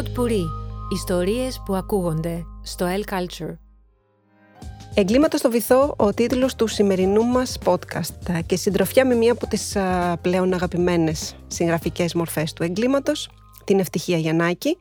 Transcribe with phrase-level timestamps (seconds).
[0.00, 0.44] Pod Puri.
[0.92, 3.56] Ιστορίες που ακούγονται στο El Culture.
[4.94, 9.76] Εγκλήματα στο βυθό, ο τίτλος του σημερινού μας podcast και συντροφιά με μία από τις
[10.20, 13.30] πλέον αγαπημένες συγγραφικές μορφές του εγκλήματος,
[13.64, 14.76] την Ευτυχία Γιαννάκη.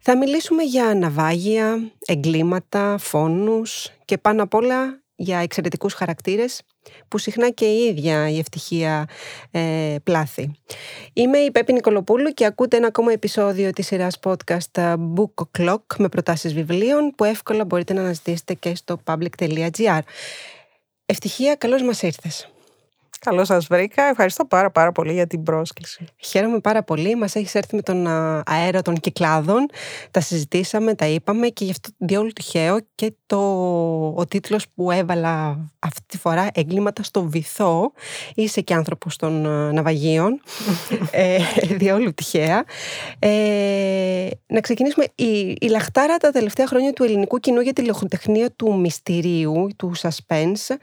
[0.00, 6.62] Θα μιλήσουμε για ναυάγια, εγκλήματα, φόνους και πάνω απ' όλα για εξαιρετικούς χαρακτήρες
[7.08, 9.08] που συχνά και η ίδια η ευτυχία
[9.50, 10.50] ε, πλάθη.
[11.12, 15.82] Είμαι η Πέπη Νικολοπούλου και ακούτε ένα ακόμα επεισόδιο της σειράς podcast ε, Book O'Clock
[15.98, 20.00] με προτάσεις βιβλίων που εύκολα μπορείτε να αναζητήσετε και στο public.gr.
[21.06, 22.50] Ευτυχία, καλώς μας ήρθες.
[23.26, 24.04] Καλώ σας βρήκα.
[24.04, 26.04] Ευχαριστώ πάρα, πάρα πολύ για την πρόσκληση.
[26.16, 27.14] Χαίρομαι πάρα πολύ.
[27.14, 28.06] Μας έχεις έρθει με τον
[28.46, 29.66] αέρα των κυκλάδων.
[30.10, 33.38] Τα συζητήσαμε, τα είπαμε και γι' αυτό διόλου τυχαίο και το,
[34.16, 37.92] ο τίτλος που έβαλα αυτή τη φορά Εγκλήματα στο βυθό.
[38.34, 39.40] Είσαι και άνθρωπος των
[39.74, 40.40] ναυαγίων.
[41.10, 41.38] ε,
[41.76, 42.64] διόλου τυχαία.
[43.18, 45.04] Ε, να ξεκινήσουμε.
[45.14, 49.92] Η, η λαχτάρα τα τελευταία χρόνια του ελληνικού κοινού για τη λογοτεχνία του μυστηρίου, του
[49.96, 50.76] suspense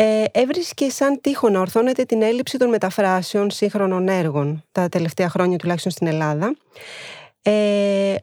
[0.00, 5.58] ε, έβρισκε σαν τείχο να ορθώνεται την έλλειψη των μεταφράσεων σύγχρονων έργων τα τελευταία χρόνια
[5.58, 6.56] τουλάχιστον στην Ελλάδα.
[7.42, 8.14] Ε,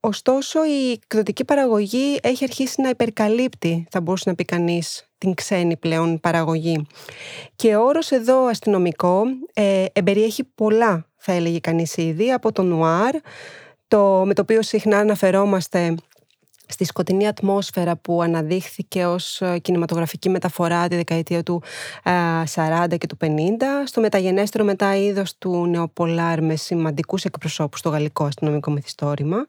[0.00, 5.76] ωστόσο η εκδοτική παραγωγή έχει αρχίσει να υπερκαλύπτει, θα μπορούσε να πει κανείς, την ξένη
[5.76, 6.86] πλέον παραγωγή.
[7.56, 9.22] Και ο όρος εδώ αστυνομικό
[9.54, 13.14] ε, εμπεριέχει πολλά, θα έλεγε κανείς ήδη, από το νουάρ,
[13.88, 15.94] το, με το οποίο συχνά αναφερόμαστε
[16.68, 21.62] στη σκοτεινή ατμόσφαιρα που αναδείχθηκε ως ε, κινηματογραφική μεταφορά τη δεκαετία του
[22.54, 23.26] 40 ε, και του 50,
[23.84, 29.46] στο μεταγενέστερο μετά είδος του νεοπολάρ με σημαντικούς εκπροσώπους στο γαλλικό αστυνομικό μυθιστόρημα,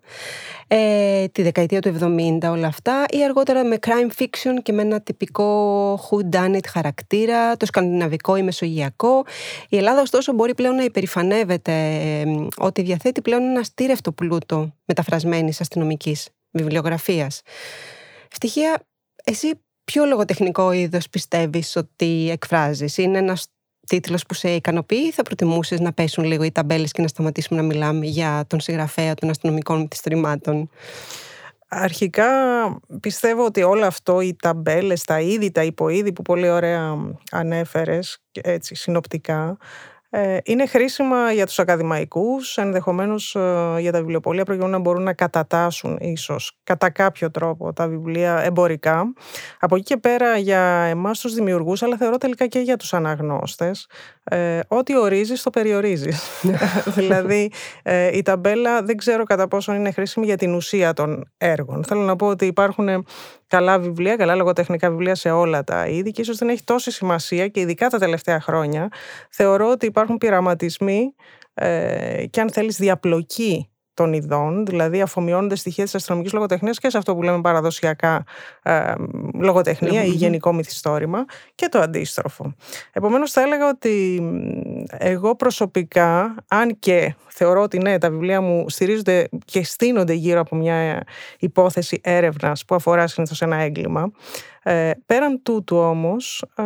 [0.67, 1.95] ε, τη δεκαετία του
[2.41, 6.65] 70 όλα αυτά, ή αργότερα με crime fiction και με ένα τυπικό who done it
[6.69, 9.23] χαρακτήρα, το σκανδιναβικό ή μεσογειακό.
[9.69, 12.23] Η Ελλάδα ωστόσο μπορεί πλέον να υπερηφανεύεται ε,
[12.57, 17.41] ότι διαθέτει πλέον ένα στήρευτο πλούτο μεταφρασμένης αστυνομικής βιβλιογραφίας.
[18.31, 18.81] Ευτυχία,
[19.23, 19.51] εσύ
[19.83, 23.47] ποιο λογοτεχνικό είδος πιστεύεις ότι εκφράζεις; Είναι ένας
[23.87, 27.61] τίτλος που σε ικανοποιεί ή θα προτιμούσες να πέσουν λίγο οι ταμπέλες και να σταματήσουμε
[27.61, 30.69] να μιλάμε για τον συγγραφέα των αστυνομικών μυθιστορημάτων.
[31.71, 32.27] Αρχικά
[32.99, 36.95] πιστεύω ότι όλο αυτό, οι ταμπέλες, τα είδη, τα υποείδη που πολύ ωραία
[37.31, 39.57] ανέφερες, έτσι συνοπτικά, ε,
[40.43, 45.97] είναι χρήσιμα για τους ακαδημαϊκούς, ενδεχομένως ε, για τα βιβλιοπολία προκειμένου να μπορούν να κατατάσσουν
[46.01, 49.13] ίσως κατά κάποιο τρόπο τα βιβλία εμπορικά.
[49.59, 53.87] Από εκεί και πέρα για εμάς τους δημιουργούς, αλλά θεωρώ τελικά και για τους αναγνώστες,
[54.23, 56.41] ε, ό,τι ορίζεις το περιορίζεις.
[56.97, 57.51] δηλαδή
[57.83, 61.83] ε, η ταμπέλα δεν ξέρω κατά πόσο είναι χρήσιμη για την ουσία των έργων.
[61.83, 63.05] Θέλω να πω ότι υπάρχουν
[63.47, 67.47] καλά βιβλία, καλά λογοτεχνικά βιβλία σε όλα τα είδη και ίσως δεν έχει τόση σημασία
[67.47, 68.87] και ειδικά τα τελευταία χρόνια
[69.29, 71.15] θεωρώ ότι υπάρχουν πειραματισμοί
[71.53, 76.97] ε, και αν θέλεις διαπλοκή των ειδών, δηλαδή αφομοιώνονται στοιχεία της αστυνομικής λογοτεχνίας και σε
[76.97, 78.23] αυτό που λέμε παραδοσιακά
[78.63, 78.93] ε,
[79.33, 82.53] λογοτεχνία ή γενικό μυθιστόρημα και το αντίστροφο.
[82.91, 84.21] Επομένως, θα έλεγα ότι
[84.87, 90.55] εγώ προσωπικά, αν και θεωρώ ότι ναι, τα βιβλία μου στηρίζονται και στείνονται γύρω από
[90.55, 91.03] μια
[91.39, 94.11] υπόθεση έρευνας που αφορά συνήθως ένα έγκλημα,
[94.69, 96.63] ε, πέραν τούτου όμως, ε,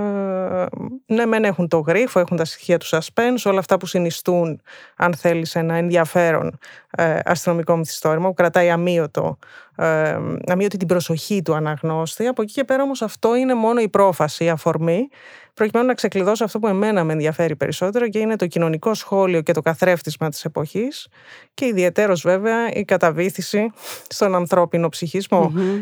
[1.06, 4.62] ναι μεν έχουν το γρίφο, έχουν τα στοιχεία του suspense, όλα αυτά που συνιστούν,
[4.98, 6.58] αν θέλεις, ένα ενδιαφέρον
[6.92, 9.38] ε, αστυνομικό μυθιστόρημα που κρατάει αμύωτο,
[9.76, 12.28] ε, αμύωτη την προσοχή του αναγνώστη.
[12.28, 15.08] Από εκεί και πέρα όμως αυτό είναι μόνο η πρόφαση, η αφορμή,
[15.54, 19.54] προκειμένου να ξεκλειδώσω αυτό που εμένα με ενδιαφέρει περισσότερο και είναι το κοινωνικό σχόλιο και
[19.54, 21.08] το καθρέφτισμα της εποχής
[21.54, 23.72] και ιδιαίτερος βέβαια η καταβήθηση
[24.08, 24.90] στον ανθρώπινο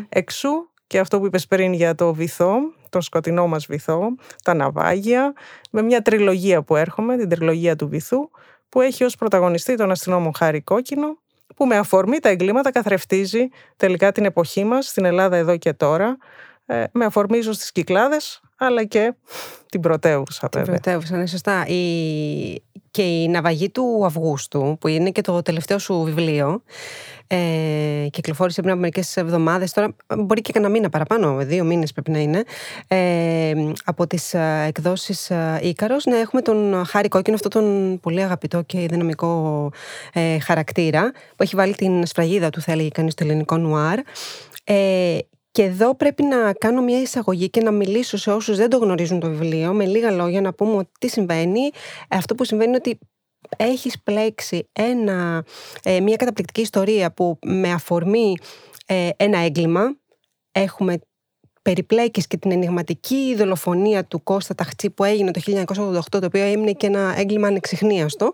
[0.08, 2.54] Εξού και αυτό που είπες πριν για το βυθό,
[2.88, 4.14] τον σκοτεινό μας βυθό,
[4.44, 5.32] τα ναυάγια,
[5.70, 8.30] με μια τριλογία που έρχομαι, την τριλογία του βυθού,
[8.68, 11.18] που έχει ως πρωταγωνιστή τον αστυνόμο Χάρη Κόκκινο,
[11.56, 16.06] που με αφορμή τα εγκλήματα καθρεφτίζει τελικά την εποχή μας, στην Ελλάδα εδώ και τώρα,
[16.08, 16.51] ε,
[16.92, 19.14] με αφορμή ίσως τις Κυκλάδες, αλλά και
[19.68, 21.66] την πρωτεύουσα Την πρωτεύουσα, ναι σωστά.
[21.66, 22.62] Η...
[22.90, 26.62] Και η ναυαγή του Αυγούστου, που είναι και το τελευταίο σου βιβλίο,
[27.26, 29.72] ε, κυκλοφόρησε πριν από μερικές εβδομάδες.
[29.72, 32.42] Τώρα μπορεί και κανένα μήνα παραπάνω, δύο μήνες πρέπει να είναι.
[32.88, 33.52] Ε,
[33.84, 36.04] από τις ε, εκδόσεις ε, Ήκαρος.
[36.04, 39.70] Ναι, έχουμε τον Χάρη Κόκκινο, αυτόν τον πολύ αγαπητό και δυναμικό
[40.12, 43.98] ε, χαρακτήρα, που έχει βάλει την σφραγίδα του, θα έλεγε κανείς, στο ελληνικό νουάρ.
[44.64, 45.18] Ε,
[45.52, 49.20] και εδώ πρέπει να κάνω μια εισαγωγή και να μιλήσω σε όσους δεν το γνωρίζουν
[49.20, 51.70] το βιβλίο, με λίγα λόγια να πούμε τι συμβαίνει.
[52.08, 52.98] Αυτό που συμβαίνει είναι ότι
[53.56, 55.44] έχεις πλέξει ένα,
[55.82, 58.36] ε, μια καταπληκτική ιστορία που με αφορμή
[58.86, 59.96] ε, ένα έγκλημα
[60.52, 60.98] έχουμε
[61.62, 66.72] περιπλέκεις και την ενηγματική δολοφονία του Κώστα Ταχτσί που έγινε το 1988, το οποίο έμεινε
[66.72, 68.32] και ένα έγκλημα ανεξιχνίαστο.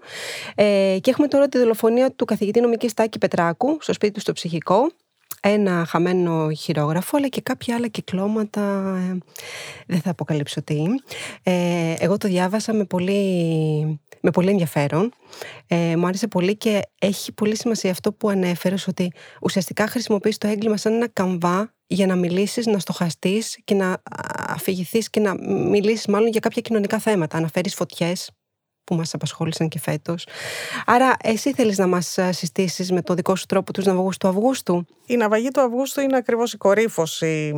[0.55, 4.33] Ε, και έχουμε τώρα τη δολοφονία του καθηγητή νομικής Τάκη Πετράκου στο σπίτι του στο
[4.33, 4.91] ψυχικό
[5.41, 8.61] ένα χαμένο χειρόγραφο, αλλά και κάποια άλλα κυκλώματα,
[9.11, 9.19] ε,
[9.87, 10.83] δεν θα αποκαλύψω τι.
[11.43, 15.13] Ε, εγώ το διάβασα με πολύ, με πολύ ενδιαφέρον.
[15.67, 19.13] Ε, μου άρεσε πολύ και έχει πολύ σημασία αυτό που ανέφερες, ότι
[19.43, 24.03] ουσιαστικά χρησιμοποιείς το έγκλημα σαν ένα καμβά για να μιλήσεις, να στοχαστείς και να
[24.49, 27.37] αφηγηθείς και να μιλήσεις μάλλον για κάποια κοινωνικά θέματα.
[27.37, 28.31] Αναφέρεις φωτιές,
[28.89, 30.27] που μας απασχόλησαν και φέτος.
[30.87, 34.85] Άρα εσύ θέλεις να μας συστήσεις με το δικό σου τρόπο τους ναυαγούς του Αυγούστου;
[35.07, 37.55] Η ναυαγή του Αυγούστου είναι ακριβώς η κορύφωση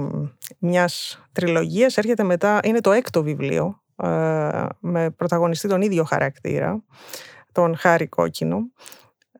[0.59, 1.97] μιας τριλογίας.
[1.97, 6.83] Έρχεται μετά, είναι το έκτο βιβλίο ε, με πρωταγωνιστή τον ίδιο χαρακτήρα,
[7.53, 8.59] τον Χάρη Κόκκινο.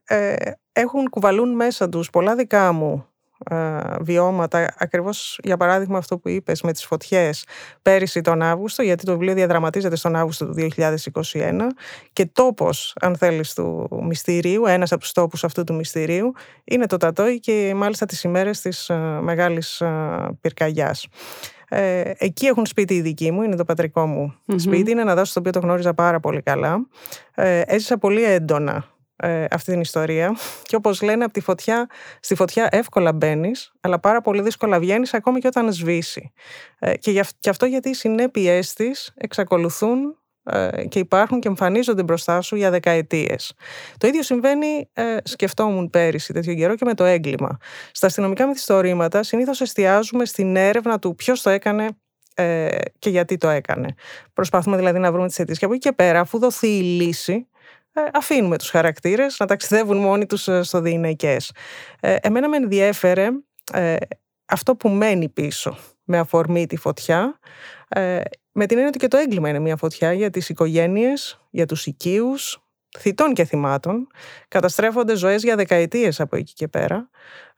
[0.03, 0.35] Ε,
[0.73, 3.05] έχουν κουβαλούν μέσα τους πολλά δικά μου
[4.01, 7.45] βιώματα, ακριβώς για παράδειγμα αυτό που είπες με τις φωτιές
[7.81, 11.73] πέρυσι τον Αύγουστο, γιατί το βιβλίο διαδραματίζεται στον Αύγουστο του 2021
[12.13, 16.33] και τόπος, αν θέλεις, του μυστηρίου, ένας από τους τόπους αυτού του μυστηρίου,
[16.63, 18.89] είναι το Τατόι και μάλιστα τις ημέρες της
[19.21, 19.81] μεγάλης
[20.41, 21.07] πυρκαγιάς.
[21.73, 24.91] Ε, εκεί έχουν σπίτι οι δικοί μου, είναι το πατρικό μου σπίτι.
[24.91, 26.87] Είναι ένα δάσος το οποίο το γνώριζα πάρα πολύ καλά.
[27.35, 28.85] Ε, έζησα πολύ έντονα
[29.21, 30.35] ε, αυτή την ιστορία.
[30.63, 31.87] Και όπως λένε, από τη φωτιά,
[32.19, 36.31] στη φωτιά εύκολα μπαίνεις, αλλά πάρα πολύ δύσκολα βγαίνεις, ακόμη και όταν σβήσει.
[36.79, 42.41] Ε, και, και αυτό γιατί οι συνέπειές της εξακολουθούν ε, και υπάρχουν και εμφανίζονται μπροστά
[42.41, 43.53] σου για δεκαετίες.
[43.97, 47.57] Το ίδιο συμβαίνει, ε, σκεφτόμουν πέρυσι τέτοιο καιρό και με το έγκλημα.
[47.91, 51.87] Στα αστυνομικά μυθιστορήματα συνήθως εστιάζουμε στην έρευνα του ποιος το έκανε
[52.35, 53.93] ε, και γιατί το έκανε.
[54.33, 55.59] Προσπαθούμε δηλαδή να βρούμε τις αιτήσεις.
[55.59, 57.50] Και από εκεί και πέρα, αφού δοθεί η λύση, ε,
[58.13, 61.51] αφήνουμε τους χαρακτήρες να ταξιδεύουν μόνοι τους ε, στο διηναϊκές.
[61.99, 63.29] Ε, εμένα με ενδιέφερε
[64.45, 67.39] αυτό που μένει πίσω με αφορμή τη φωτιά,
[68.51, 71.85] με την έννοια ότι και το έγκλημα είναι μια φωτιά για τις οικογένειες, για τους
[71.85, 72.63] οικείους,
[72.99, 74.07] θητών και θυμάτων,
[74.47, 77.09] καταστρέφονται ζωές για δεκαετίες από εκεί και πέρα.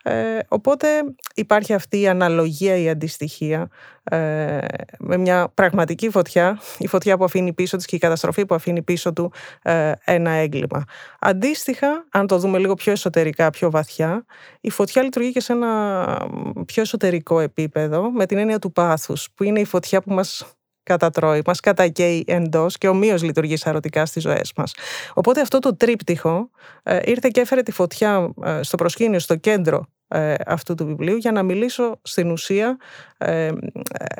[0.05, 0.87] Ε, οπότε
[1.35, 3.69] υπάρχει αυτή η αναλογία, η αντιστοιχία
[4.03, 4.57] ε,
[4.99, 8.81] με μια πραγματική φωτιά, η φωτιά που αφήνει πίσω της και η καταστροφή που αφήνει
[8.81, 9.31] πίσω του
[9.61, 10.83] ε, ένα έγκλημα.
[11.19, 14.25] Αντίστοιχα, αν το δούμε λίγο πιο εσωτερικά, πιο βαθιά,
[14.61, 16.27] η φωτιά λειτουργεί και σε ένα
[16.65, 21.41] πιο εσωτερικό επίπεδο με την έννοια του πάθους, που είναι η φωτιά που μας κατατρώει,
[21.45, 24.73] μας κατακαίει εντός και ομοίως λειτουργεί σαρωτικά στις ζωές μας.
[25.13, 26.49] Οπότε αυτό το τρίπτυχο
[26.83, 31.15] ε, ήρθε και έφερε τη φωτιά ε, στο προσκήνιο, στο κέντρο ε, αυτού του βιβλίου
[31.15, 32.77] για να μιλήσω στην ουσία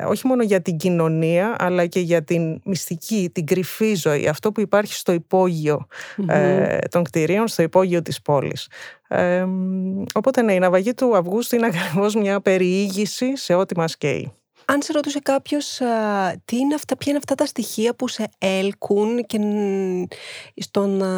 [0.06, 4.60] όχι μόνο για την κοινωνία αλλά και για την μυστική, την κρυφή ζωή, αυτό που
[4.60, 5.86] υπάρχει στο υπογειο
[6.90, 8.68] των κτηρίων, στο υπόγειο της πόλης.
[10.14, 14.32] οπότε ναι, η ναυαγή του Αυγούστου είναι ακριβώς μια περιήγηση σε ό,τι μας καίει.
[14.64, 15.80] Αν σε ρωτούσε κάποιος
[16.44, 19.38] τι είναι αυτά, ποια είναι αυτά τα στοιχεία που σε έλκουν και
[20.56, 21.08] στο να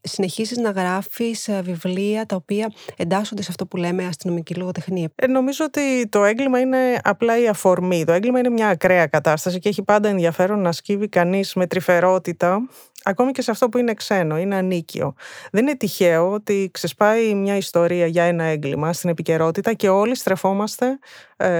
[0.00, 5.64] συνεχίσεις να γράφεις βιβλία τα οποία εντάσσονται σε αυτό που λέμε αστυνομική λογοτεχνία; Ε, νομίζω
[5.64, 8.04] ότι το έγκλημα είναι απλά η αφορμή.
[8.04, 12.68] Το έγκλημα είναι μια ακραία κατάσταση και έχει πάντα ενδιαφέρον να σκύβει κανείς με τρυφερότητα
[13.02, 15.14] ακόμη και σε αυτό που είναι ξένο, είναι ανίκιο.
[15.50, 20.86] Δεν είναι τυχαίο ότι ξεσπάει μια ιστορία για ένα έγκλημα στην επικαιρότητα και όλοι στρεφόμαστε
[20.86, 20.98] ε,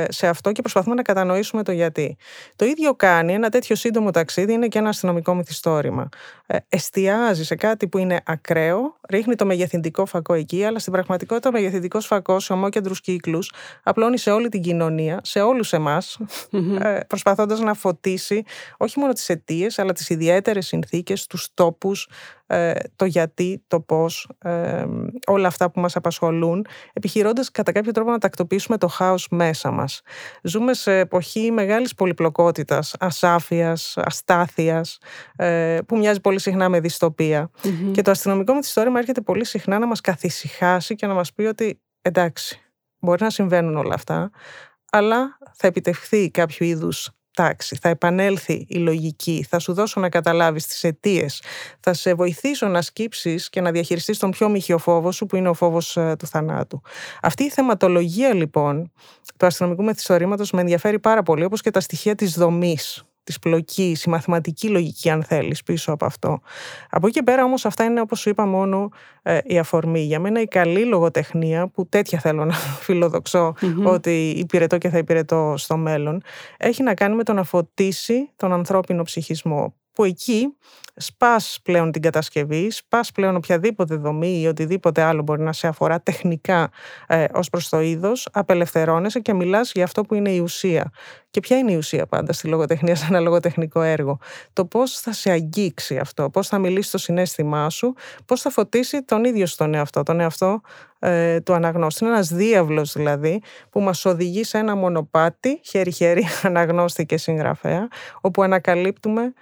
[0.09, 2.17] σε αυτό και προσπαθούμε να κατανοήσουμε το γιατί.
[2.57, 6.09] Το ίδιο κάνει ένα τέτοιο σύντομο ταξίδι, είναι και ένα αστυνομικό μυθιστόρημα.
[6.47, 11.49] Ε, εστιάζει σε κάτι που είναι ακραίο, ρίχνει το μεγεθυντικό φακό εκεί, αλλά στην πραγματικότητα
[11.49, 16.19] ο μεγεθυντικός φακός σε ομόκεντρους κύκλους απλώνει σε όλη την κοινωνία, σε όλους εμάς,
[16.81, 18.45] ε, προσπαθώντας να φωτίσει
[18.77, 22.38] όχι μόνο τις αιτίες, αλλά τις ιδιαίτερες συνθήκες, τους τόπους, ε,
[22.97, 24.85] το γιατί, το πώς, ε,
[25.27, 30.03] όλα αυτά που μας απασχολούν, επιχειρώντας κατά κάποιο τρόπο να τακτοποιήσουμε το χάος μέσα μας.
[30.43, 34.99] Ζούμε σε εποχή μεγάλης πολυπλοκότητας, ασάφειας, αστάθειας,
[35.37, 37.51] ε, που μοιάζει πολύ συχνά με δυστοπία.
[37.93, 41.81] Και το αστυνομικό μυθιστόρημα έρχεται πολύ συχνά να μας καθησυχάσει και να μας πει ότι
[42.03, 42.61] εντάξει,
[42.99, 44.31] μπορεί να συμβαίνουν όλα αυτά,
[44.93, 50.67] αλλά θα επιτευχθεί κάποιο είδους τάξη, θα επανέλθει η λογική, θα σου δώσω να καταλάβεις
[50.67, 51.43] τις αιτίες,
[51.81, 55.49] θα σε βοηθήσω να σκύψεις και να διαχειριστείς τον πιο μοιχείο φόβο σου που είναι
[55.49, 56.81] ο φόβος ε, του θανάτου.
[57.23, 58.93] Αυτή η θεματολογία λοιπόν
[59.37, 64.05] του αστυνομικού μεθυστορήματος με ενδιαφέρει πάρα πολύ όπως και τα στοιχεία της δομής της πλοκής,
[64.05, 66.41] η μαθηματική λογική, αν θέλεις, πίσω από αυτό.
[66.91, 68.89] Από εκεί και πέρα όμως αυτά είναι, όπως σου είπα, μόνο
[69.23, 70.01] ε, η αφορμή.
[70.01, 72.55] Για μένα η καλή λογοτεχνία, που τέτοια θέλω να
[72.87, 73.55] φιλοδοξω
[73.85, 76.23] ότι υπηρετώ και θα υπηρετώ στο μέλλον,
[76.57, 80.57] έχει να κάνει με το να φωτίσει τον ανθρώπινο ψυχισμό που εκεί
[80.97, 86.01] σπάς πλέον την κατασκευή, σπάς πλέον οποιαδήποτε δομή ή οτιδήποτε άλλο μπορεί να σε αφορά
[86.01, 86.71] τεχνικά
[87.07, 90.91] ε, ως προς το είδος, απελευθερώνεσαι και μιλάς για αυτό που είναι η ουσία.
[91.31, 94.19] Και ποια είναι η ουσία πάντα στη λογοτεχνία σε ένα λογοτεχνικό έργο;
[94.53, 99.03] Το πώς θα σε αγγίξει αυτό, πώς θα μιλήσει το συνέστημά σου, πώς θα φωτίσει
[99.03, 100.61] τον ίδιο στον εαυτό, τον εαυτό
[100.99, 102.05] ε, του αναγνώστη.
[102.05, 107.89] Είναι ένας διάβλος δηλαδή που μας οδηγεί σε ένα μονοπάτι, χέρι-χέρι αναγνώστη και συγγραφέα,
[108.21, 109.33] όπου ανακαλύπτουμε ε,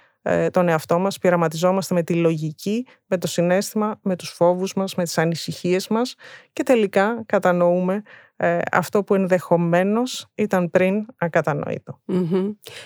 [0.51, 5.03] τον εαυτό μας, πειραματιζόμαστε με τη λογική, με το συνέστημα, με τους φόβους μας, με
[5.03, 6.15] τις ανησυχίες μας
[6.53, 8.01] και τελικά κατανοούμε
[8.37, 11.99] ε, αυτό που ενδεχομένως ήταν πριν ακατανοητο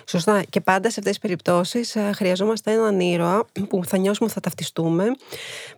[0.08, 0.44] Σωστά.
[0.50, 4.40] Και πάντα σε αυτές τις περιπτώσεις ε, χρειαζόμαστε έναν ήρωα που θα νιώσουμε ότι θα
[4.40, 5.06] ταυτιστούμε,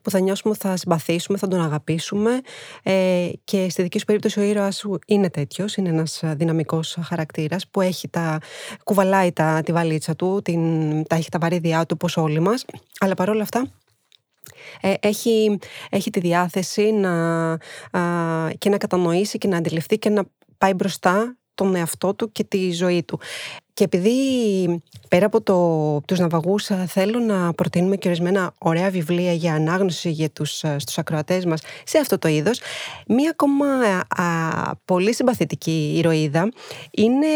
[0.02, 2.42] που θα νιώσουμε ότι θα συμπαθήσουμε, θα τον αγαπήσουμε.
[2.84, 7.68] Ε, και στη δική σου περίπτωση ο ήρωας σου είναι τέτοιος, είναι ένας δυναμικός χαρακτήρας
[7.68, 8.40] που έχει τα,
[8.84, 12.66] κουβαλάει τα, τη βαλίτσα του, την, τα έχει τα βαρύδιά του όπως όλοι μας,
[13.00, 13.83] αλλά παρόλα αυτά ε,
[15.00, 15.58] έχει,
[15.90, 17.58] έχει τη διάθεση να,
[18.58, 20.24] και να κατανοήσει και να αντιληφθεί και να
[20.58, 23.20] πάει μπροστά τον εαυτό του και τη ζωή του.
[23.74, 24.12] Και επειδή
[25.10, 30.30] πέρα από το, τους ναυαγούς θέλω να προτείνουμε και ορισμένα ωραία βιβλία για ανάγνωση για
[30.30, 32.62] τους, στους ακροατές μας σε αυτό το είδος,
[33.08, 33.66] μία ακόμα
[34.86, 36.50] πολύ συμπαθητική ηρωίδα
[36.92, 37.28] είναι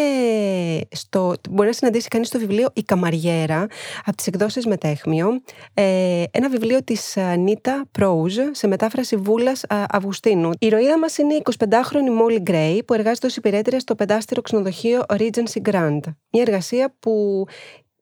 [0.92, 3.68] στο, μπορεί να συναντήσει κανείς το βιβλίο «Η Καμαριέρα»
[4.06, 5.28] από τις εκδόσεις Μετέχμιο,
[5.74, 10.50] ε, ένα βιβλίο της Νίτα Πρόουζ σε μετάφραση Βούλας Αυγουστίνου.
[10.50, 15.02] Η ηρωίδα μας είναι η 25χρονη Μόλι Γκρέι που εργάζεται ως υπηρέτρια στο πεντάστερο ξενοδοχείο
[15.10, 16.00] Regency Grand.
[16.32, 17.46] Μια εργασία που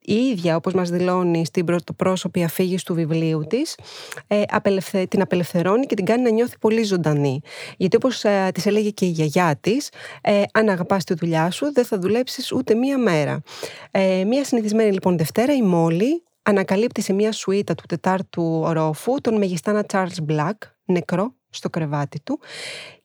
[0.06, 3.78] η ίδια, όπως μας δηλώνει στην πρωτοπρόσωπη αφήγηση του βιβλίου της,
[4.26, 4.42] ε,
[5.08, 7.40] την απελευθερώνει και την κάνει να νιώθει πολύ ζωντανή.
[7.76, 9.90] Γιατί όπως ε, της έλεγε και η γιαγιά της,
[10.20, 13.42] ε, αν αγαπάς τη δουλειά σου, δεν θα δουλέψεις ούτε μία μέρα.
[13.90, 19.36] Ε, μία συνηθισμένη λοιπόν Δευτέρα, η Μόλι ανακαλύπτει σε μία σουίτα του τετάρτου ορόφου τον
[19.36, 22.40] μεγιστάνα Charles Black, νεκρό, στο κρεβάτι του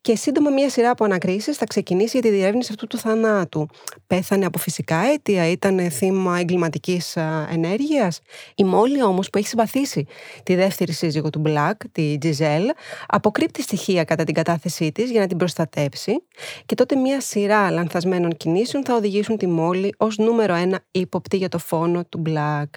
[0.01, 3.67] και σύντομα μια σειρά από ανακρίσεις θα ξεκινήσει για τη διερεύνηση αυτού του θανάτου.
[4.07, 7.17] Πέθανε από φυσικά αίτια, ήταν θύμα εγκληματικής
[7.51, 8.19] ενέργειας.
[8.55, 10.05] Η Μόλι όμως που έχει συμπαθήσει
[10.43, 12.63] τη δεύτερη σύζυγο του Μπλακ, τη Τζιζέλ,
[13.07, 16.23] αποκρύπτει στοιχεία κατά την κατάθεσή της για να την προστατέψει
[16.65, 21.49] και τότε μια σειρά λανθασμένων κινήσεων θα οδηγήσουν τη Μόλι ως νούμερο ένα ύποπτη για
[21.49, 22.73] το φόνο του Μπλακ.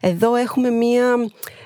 [0.00, 1.04] Εδώ έχουμε μια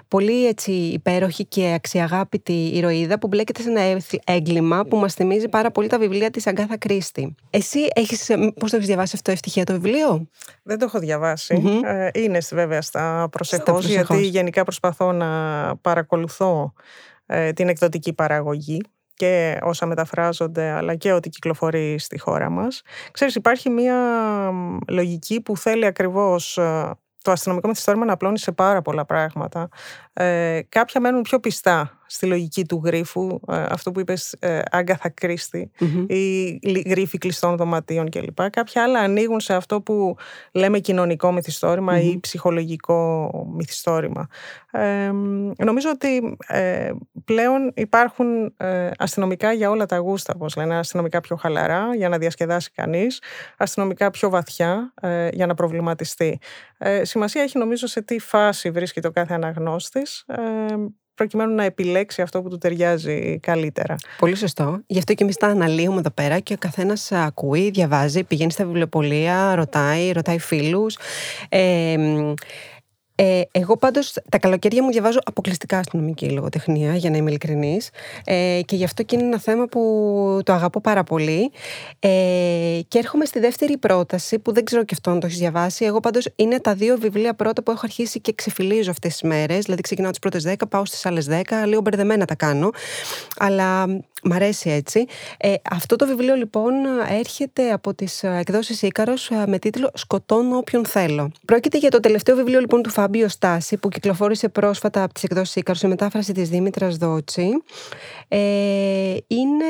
[0.09, 5.71] πολύ έτσι υπέροχη και αξιαγάπητη ηρωίδα που μπλέκεται σε ένα έγκλημα που μας θυμίζει πάρα
[5.71, 7.35] πολύ τα βιβλία της Αγκάθα Κρίστη.
[7.51, 8.27] Εσύ έχεις,
[8.59, 10.29] πώς το έχεις διαβάσει αυτό ευτυχία το βιβλίο;
[10.63, 10.99] Δεν το έχω
[11.85, 15.29] Ε, είναι βέβαια στα προσεχώ, γιατί γενικά προσπαθώ να
[15.77, 16.73] παρακολουθώ
[17.27, 18.81] ε, την εκδοτική παραγωγή
[19.15, 22.83] και όσα μεταφράζονται αλλά και ό,τι κυκλοφορεί στη χώρα μας.
[23.11, 23.97] Ξέρεις υπάρχει μια
[24.89, 26.91] λογική που θέλει ακριβώς ε,
[27.23, 29.69] το αστυνομικό μυθιστόρημα να απλώνει σε πάρα πολλά πράγματα.
[30.13, 35.09] Ε, κάποια μένουν πιο πιστά στη λογική του γρίφου, ε, αυτό που είπες ε, Άγκαθα
[35.09, 35.71] Κρίστη,
[36.07, 38.51] ή γρίφοι κλειστών δωματίων κλπ.
[38.51, 40.17] Κάποια άλλα ανοίγουν σε αυτό που
[40.53, 41.37] λέμε κοινωνικό
[42.03, 44.29] ή ψυχολογικό μυθιστόρημα.
[44.71, 45.11] Ε,
[45.65, 46.91] νομίζω ότι ε,
[47.25, 52.19] πλέον υπάρχουν ε, αστυνομικά για όλα τα γούστα, όπως λένε, αστυνομικά πιο χαλαρά για να
[52.19, 53.23] διασκεδάσει κανείς,
[53.57, 54.93] αστυνομικά πιο βαθιά
[55.33, 56.39] για να προβληματιστεί.
[57.03, 60.25] σημασία έχει νομίζω σε τι φάση βρίσκεται ο κάθε αναγνώστης
[61.19, 63.95] προκειμένου να επιλέξει αυτό που του ταιριάζει καλύτερα.
[64.19, 64.81] Πολύ σωστό.
[64.87, 68.65] Γι' αυτό και εμείς τα αναλύουμε εδώ πέρα και ο καθένας ακούει, διαβάζει, πηγαίνει στα
[68.65, 70.99] βιβλιοπολία, ρωτάει, ρωτάει φίλους.
[71.49, 71.97] Ε,
[73.21, 77.91] ε, εγώ πάντως τα καλοκαίρια μου διαβάζω αποκλειστικά αστυνομική λογοτεχνία, για να είμαι ειλικρινής.
[78.25, 81.51] Ε, και γι' αυτό και είναι ένα θέμα που το αγαπώ πάρα πολύ.
[81.99, 82.09] Ε,
[82.89, 85.85] και έρχομαι στη δεύτερη πρόταση, που δεν ξέρω και αυτό αν το έχεις διαβάσει.
[85.85, 89.65] Εγώ πάντως είναι τα δύο βιβλία πρώτα που έχω αρχίσει και ξεφυλίζω αυτές τις μέρες.
[89.65, 92.71] Δηλαδή, ξεκινάω τις πρώτες 10, πάω στις άλλες 10, λίγο μπερδεμένα τα κάνω.
[93.39, 93.87] Αλλά
[94.23, 95.05] Μ' αρέσει έτσι.
[95.39, 96.73] Ε, αυτό το βιβλίο λοιπόν
[97.09, 101.31] έρχεται από τις ε, εκδόσεις Ίκαρος ε, με τίτλο «Σκοτώνω όποιον θέλω».
[101.47, 105.57] Πρόκειται για το τελευταίο βιβλίο λοιπόν του Φάμπιο Στάση που κυκλοφόρησε πρόσφατα από τις εκδόσεις
[105.57, 107.63] Ίκαρος σε μετάφραση της Δήμητρας Δότσι.
[108.29, 109.65] Ε, είναι,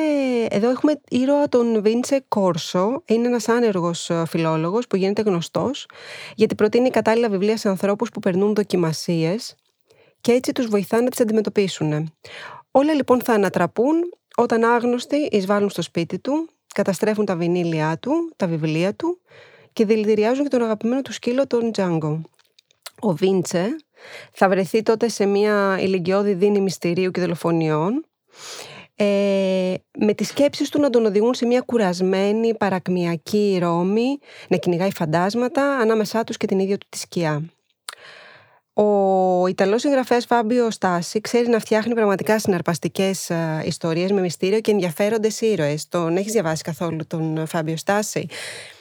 [0.48, 3.02] εδώ έχουμε ήρωα τον Βίντσε Κόρσο.
[3.06, 5.86] Είναι ένας άνεργος φιλόλογος που γίνεται γνωστός
[6.34, 9.54] γιατί προτείνει κατάλληλα βιβλία σε ανθρώπους που περνούν δοκιμασίες
[10.20, 12.12] και έτσι τους βοηθά να τις αντιμετωπίσουν.
[12.70, 13.94] Όλα λοιπόν θα ανατραπούν
[14.40, 19.20] όταν άγνωστοι εισβάλλουν στο σπίτι του, καταστρέφουν τα βινίλια του, τα βιβλία του
[19.72, 22.20] και δηλητηριάζουν και τον αγαπημένο του σκύλο, τον Τζάγκο.
[23.00, 23.76] Ο Βίντσε
[24.32, 28.04] θα βρεθεί τότε σε μια ηλικιώδη δίνη μυστηρίου και δολοφονιών
[28.94, 34.18] ε, με τις σκέψεις του να τον οδηγούν σε μια κουρασμένη παρακμιακή Ρώμη,
[34.48, 37.42] να κυνηγάει φαντάσματα ανάμεσά τους και την ίδια του τη σκιά.
[38.80, 44.70] Ο Ιταλός συγγραφέας Φάμπιο Στάση ξέρει να φτιάχνει πραγματικά συναρπαστικές ε, ιστορίες με μυστήριο και
[44.70, 45.88] ενδιαφέροντες ήρωες.
[45.88, 48.28] Τον έχεις διαβάσει καθόλου τον Φάμπιο Στάση;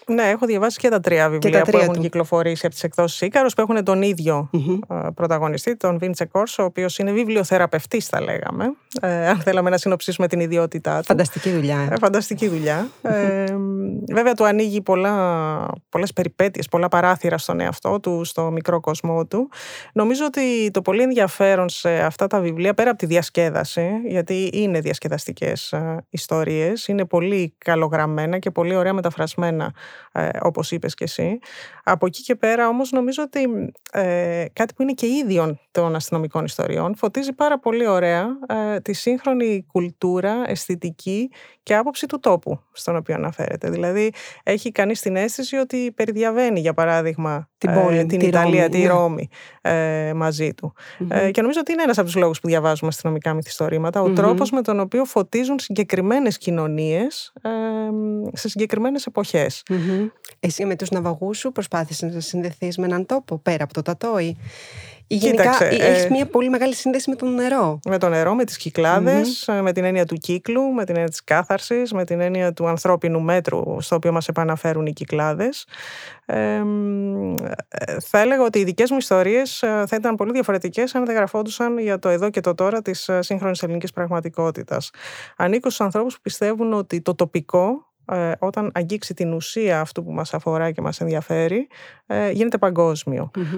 [0.09, 3.61] Ναι, έχω διαβάσει και τα τρία βιβλία που έχουν κυκλοφορήσει από τις εκδόσεις Ήκαρο, που
[3.61, 5.09] έχουν τον ίδιο mm-hmm.
[5.15, 8.65] πρωταγωνιστή, τον Βίντσε Κόρσο, ο οποίος είναι βιβλιοθεραπευτής, θα λέγαμε.
[9.01, 11.05] Ε, αν θέλαμε να συνοψίσουμε την ιδιότητά του.
[11.05, 11.87] Φανταστική δουλειά.
[11.91, 12.87] Ε, φανταστική δουλειά.
[13.01, 13.43] ε,
[14.13, 14.81] βέβαια, του ανοίγει
[15.89, 19.49] πολλές περιπέτειες, πολλά παράθυρα στον εαυτό του, στο μικρό κοσμό του.
[19.93, 24.79] Νομίζω ότι το πολύ ενδιαφέρον σε αυτά τα βιβλία, πέρα από τη διασκέδαση, γιατί είναι
[24.79, 29.73] διασκεδαστικές ε, ιστορίες, είναι πολύ καλογραμμένα και πολύ ωραία μεταφρασμένα
[30.11, 31.39] ε, όπως είπες και εσύ.
[31.89, 36.45] Από εκεί και πέρα όμως νομίζω ότι ε, κάτι που είναι και ίδιο των αστυνομικών
[36.45, 41.31] ιστοριών φωτίζει πάρα πολύ ωραία ε, τη σύγχρονη κουλτούρα, αισθητική
[41.63, 43.69] και άποψη του τόπου στον οποίο αναφέρεται.
[43.69, 44.13] Δηλαδή
[44.43, 48.81] έχει κανείς την αίσθηση ότι περιδιαβαίνει για παράδειγμα την, πόλη, την τη Ιταλία, Ρώμη, τη
[48.81, 48.87] ναι.
[48.87, 49.29] Ρώμη
[50.15, 50.73] μαζί του.
[51.31, 54.61] και νομίζω ότι είναι ένας από τους λόγους που διαβάζουμε αστυνομικά μυθιστορήματα, ο τρόπος με
[54.61, 57.33] τον οποίο φωτίζουν συγκεκριμένες κοινωνίες
[58.33, 59.63] σε συγκεκριμένες εποχές.
[60.39, 64.37] Εσύ με τους ναυαγούς σου προσπάθησες να συνδεθείς με έναν τόπο πέρα από το Τατόι.
[65.09, 67.79] Γενικά έχεις ε, μια πολύ μεγάλη σύνδεση με το νερό.
[67.85, 71.23] Με το νερό, με τις κυκλαδες με την έννοια του κύκλου, με την έννοια της
[71.23, 75.67] κάθαρσης, με την έννοια του ανθρώπινου μέτρου στο οποίο μας επαναφέρουν οι κυκλάδες.
[76.25, 76.61] Ε,
[77.99, 81.77] θα έλεγα ότι οι δικές μου ιστορίες ε, θα ήταν πολύ διαφορετικές αν δεν γραφόντουσαν
[81.77, 84.89] για το εδώ και το τώρα της ε, σύγχρονης ελληνικής πραγματικότητας.
[85.37, 90.11] Ανήκω στους ανθρώπους που πιστεύουν ότι το τοπικό ε, όταν αγγίξει την ουσία αυτού που
[90.11, 91.67] μας αφορά και μας ενδιαφέρει,
[92.05, 92.57] ε, γίνεται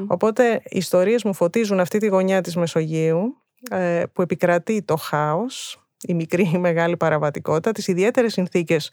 [0.07, 3.37] Οπότε οι ιστορίες μου φωτίζουν αυτή τη γωνιά της Μεσογείου
[3.69, 8.91] ε, που επικρατεί το χάος, η μικρή ή μεγάλη παραβατικότητα, τις ιδιαίτερες συνθήκες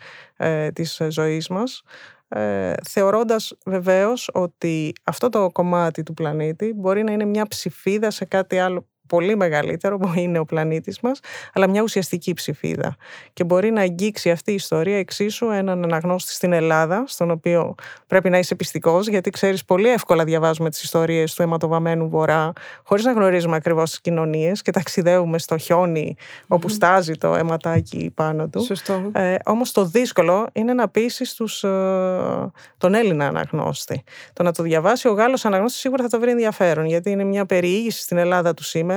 [0.72, 1.82] της ζωής μας,
[2.88, 8.58] θεωρώντας βεβαίως ότι αυτό το κομμάτι του πλανήτη μπορεί να είναι μια ψηφίδα σε κάτι
[8.58, 11.20] άλλο πολύ μεγαλύτερο που είναι ο πλανήτης μας,
[11.52, 12.96] αλλά μια ουσιαστική ψηφίδα.
[13.32, 17.74] Και μπορεί να αγγίξει αυτή η ιστορία εξίσου έναν αναγνώστη στην Ελλάδα, στον οποίο
[18.06, 23.04] πρέπει να είσαι πιστικός, γιατί ξέρεις πολύ εύκολα διαβάζουμε τις ιστορίες του αιματοβαμένου βορρά, χωρίς
[23.04, 26.16] να γνωρίζουμε ακριβώς τις κοινωνίες και ταξιδεύουμε στο χιόνι
[26.46, 28.62] όπου στάζει το αιματάκι πάνω του.
[28.64, 29.10] Σωστό.
[29.12, 31.68] Ε, όμως το δύσκολο είναι να πείσει τους, ε,
[32.78, 34.04] τον Έλληνα αναγνώστη.
[34.32, 37.46] Το να το διαβάσει ο Γάλλος αναγνώστης σίγουρα θα το βρει ενδιαφέρον, γιατί είναι μια
[37.46, 38.95] περιήγηση στην Ελλάδα του σήμερα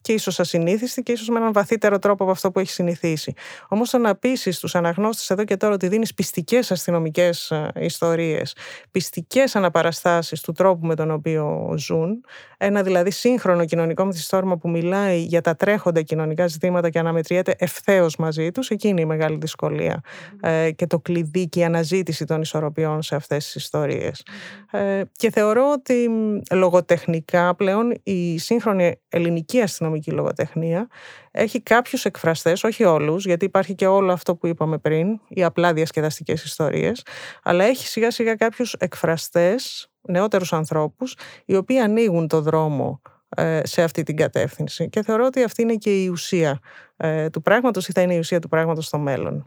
[0.00, 3.32] και ίσως ασυνήθιστη και ίσως με έναν βαθύτερο τρόπο από αυτό που έχει συνηθίσει.
[3.68, 8.56] Όμως το να πείσει τους αναγνώστες εδώ και τώρα ότι δίνεις πιστικές αστυνομικές ε, ιστορίες,
[8.90, 12.24] πιστικές αναπαραστάσεις του τρόπου με τον οποίο ζουν,
[12.58, 18.16] ένα δηλαδή σύγχρονο κοινωνικό μυθιστόρημα που μιλάει για τα τρέχοντα κοινωνικά ζητήματα και αναμετριέται ευθέως
[18.16, 20.00] μαζί τους, εκεί είναι η μεγάλη δυσκολία
[20.40, 24.22] ε, και το κλειδί και η αναζήτηση των ισορροπιών σε αυτές τις ιστορίες.
[24.70, 26.08] Ε, και θεωρώ ότι
[26.52, 30.88] λογοτεχνικά πλέον η σύγχρονη ελληνική αστυνομική λογοτεχνία
[31.30, 35.72] έχει κάποιους εκφραστές, όχι όλους, γιατί υπάρχει και όλο αυτό που είπαμε πριν, οι απλά
[35.72, 37.02] διασκεδαστικές ιστορίες,
[37.42, 43.82] αλλά έχει σιγά σιγά κάποιους εκφραστές, νεότερους ανθρώπους, οι οποίοι ανοίγουν το δρόμο ε, σε
[43.82, 44.88] αυτή την κατεύθυνση.
[44.88, 46.58] Και θεωρώ ότι αυτή είναι και η ουσία
[46.96, 49.46] ε, του πράγματος ή θα είναι η ουσία του πράγματος στο μέλλον.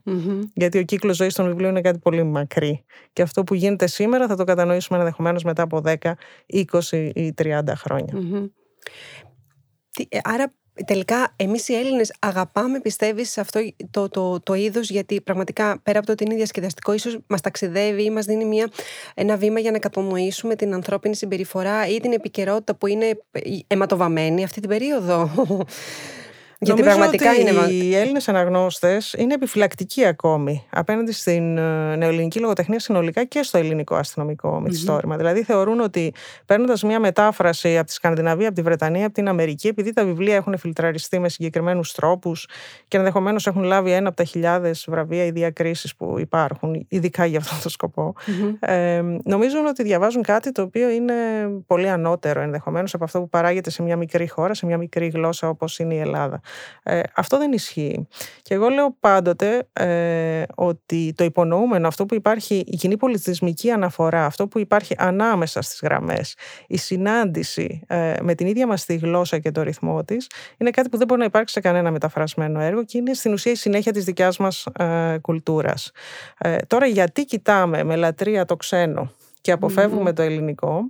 [0.53, 2.83] Γιατί ο κύκλος ζωής των βιβλίων είναι κάτι πολύ μακρύ.
[3.13, 5.95] Και αυτό που γίνεται σήμερα θα το κατανοήσουμε ενδεχομένως μετά από 10,
[6.47, 8.13] 20 ή 30 χρόνια.
[8.13, 9.28] Ε,
[10.23, 10.53] άρα
[10.85, 13.59] τελικά εμείς οι Έλληνες αγαπάμε πιστεύεις σε αυτό
[13.91, 18.03] το, το, το είδος γιατί πραγματικά πέρα από το ότι είναι διασκεδαστικό ίσως μας ταξιδεύει
[18.03, 18.69] ή μας δίνει μια,
[19.13, 23.19] ένα βήμα για να κατανοήσουμε την ανθρώπινη συμπεριφορά ή την επικαιρότητα που είναι
[23.67, 25.31] αιματοβαμένη αυτή την περίοδο.
[26.61, 27.85] Γιατί Νομίζω πραγματικά ότι είναι...
[27.85, 33.95] οι Έλληνες αναγνώστες είναι επιφυλακτικοί ακόμη απέναντι στην ε, νεοελληνική λογοτεχνία συνολικά και στο ελληνικό
[33.95, 35.15] αστυνομικό μυθιστόρημα.
[35.15, 35.17] Mm-hmm.
[35.17, 36.13] Δηλαδή θεωρούν ότι
[36.45, 40.35] παίρνοντας μια μετάφραση από τη Σκανδιναβία, από τη Βρετανία, από την Αμερική, επειδή τα βιβλία
[40.35, 42.47] έχουν φιλτραριστεί με συγκεκριμένους τρόπους
[42.87, 47.39] και ενδεχομένως έχουν λάβει ένα από τα χιλιάδες βραβεία ή διακρίσεις που υπάρχουν, ειδικά για
[47.39, 48.69] αυτόν τον σκοπό, mm-hmm.
[48.69, 51.13] ε, νομίζουν ότι διαβάζουν κάτι το οποίο είναι
[51.67, 55.49] πολύ ανώτερο ενδεχομένως από αυτό που παράγεται σε μια μικρή χώρα, σε μια μικρή γλώσσα
[55.49, 56.41] όπως είναι η Ελλάδα.
[56.83, 58.07] Ε, αυτό δεν ισχύει.
[58.41, 64.25] Και εγώ λέω πάντοτε ε, ότι το υπονοούμενο, αυτό που υπάρχει, η κοινή πολιτισμική αναφορά,
[64.25, 66.35] αυτό που υπάρχει ανάμεσα στις γραμμές,
[66.67, 70.89] η συνάντηση ε, με την ίδια μας τη γλώσσα και το ρυθμό της, είναι κάτι
[70.89, 73.91] που δεν μπορεί να υπάρξει σε κανένα μεταφρασμένο έργο και είναι στην ουσία η συνέχεια
[73.91, 75.91] της δικιάς μας ε, κουλτούρας.
[76.37, 80.81] Ε, τώρα γιατί κοιτάμε με λατρεία το ξένο; Και αποφεύγουμε το ελληνικό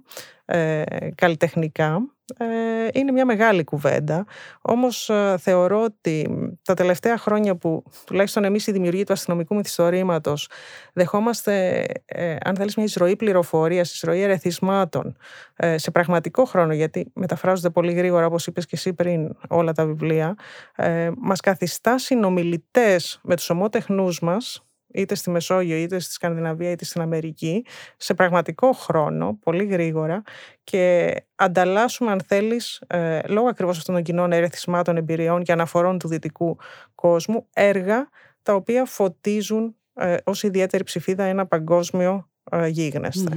[0.46, 0.84] ε,
[1.16, 2.02] καλλιτεχνικά
[2.38, 4.26] ε, είναι μια μεγάλη κουβέντα.
[4.62, 6.30] Όμως ε, θεωρώ ότι
[6.64, 10.50] τα τελευταία χρόνια που τουλάχιστον εμείς οι δημιουργοί του αστυνομικού μυθιστορήματος
[10.94, 15.18] δεχόμαστε, ε, αν θέλεις, μια εισρωή πληροφορίας, εισρωή ερεθισμάτων
[15.56, 19.86] ε, σε πραγματικό χρόνο, γιατί μεταφράζονται πολύ γρήγορα, όπως είπες και εσύ πριν, όλα τα
[19.86, 20.36] βιβλία,
[20.76, 26.86] ε, μας καθιστά συνομιλητές με τους ομότεχνούς μας, είτε στη Μεσόγειο, είτε στη Σκανδιναβία, είτε
[26.86, 27.66] στην Αμερική,
[27.98, 30.22] σε πραγματικό χρόνο, πολύ γρήγορα
[30.64, 36.08] και ανταλλάσσουμε, αν θέλεις, ε, λόγω ακριβώς αυτών των κοινών ερεθισμάτων, εμπειριών και αναφορών του
[36.08, 36.58] δυτικού
[36.96, 38.10] κόσμου, έργα
[38.44, 43.30] τα οποία φωτίζουν ε, ως ιδιαίτερη ψηφίδα ένα παγκόσμιο ε, γιγνεσθε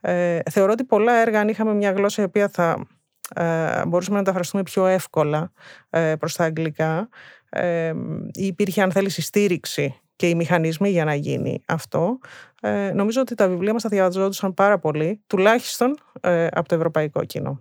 [0.00, 2.86] Ε, θεωρώ ότι πολλά έργα, αν είχαμε μια γλώσσα η οποία θα
[3.34, 5.52] ε, μπορούσαμε να μεταφραστούμε πιο εύκολα
[5.90, 7.08] ε, προς τα αγγλικά,
[7.48, 7.92] ε,
[8.32, 12.18] υπήρχε αν θέλεις στήριξη και οι μηχανισμοί για να γίνει αυτό,
[12.60, 17.24] ε, νομίζω ότι τα βιβλία μας θα διαβαζόντουσαν πάρα πολύ, τουλάχιστον ε, από το ευρωπαϊκό
[17.24, 17.60] κοινό.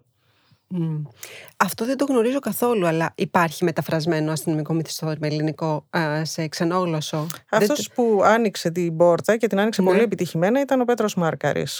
[1.57, 5.85] Αυτό δεν το γνωρίζω καθόλου, αλλά υπάρχει μεταφρασμένο αστυνομικό μυθιστόρημα ελληνικό
[6.21, 7.27] σε ξενόγλωσσο.
[7.49, 9.87] Αυτός που άνοιξε την πόρτα και την άνοιξε ναι.
[9.87, 11.15] πολύ επιτυχημένα ήταν ο Πέτρος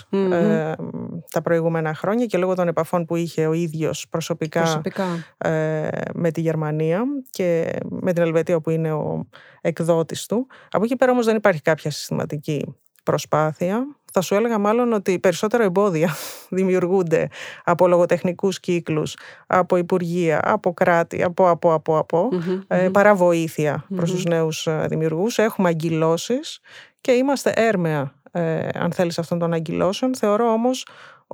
[0.10, 0.74] Ε,
[1.34, 5.06] τα προηγούμενα χρόνια και λόγω των επαφών που είχε ο ίδιος προσωπικά, προσωπικά.
[5.38, 9.28] Ε, με τη Γερμανία και με την Ελβετία που είναι ο
[9.62, 10.48] εκδότης του.
[10.72, 13.86] Από εκεί πέρα όμως δεν υπάρχει κάποια συστηματική προσπάθεια.
[14.12, 16.16] Θα σου έλεγα μάλλον ότι περισσότερα εμπόδια
[16.58, 17.28] δημιουργούνται
[17.64, 19.16] από λογοτεχνικούς κύκλους,
[19.48, 22.30] από υπουργεία, από κράτη, από, από, από, από,
[22.68, 25.38] ε, παρά βοήθεια προς τους νέους ε, δημιουργούς.
[25.38, 26.60] Έχουμε αγκυλώσεις
[27.02, 30.16] και είμαστε έρμεα, ε, αν θέλεις, αυτών των αγκυλώσεων.
[30.16, 30.86] Θεωρώ όμως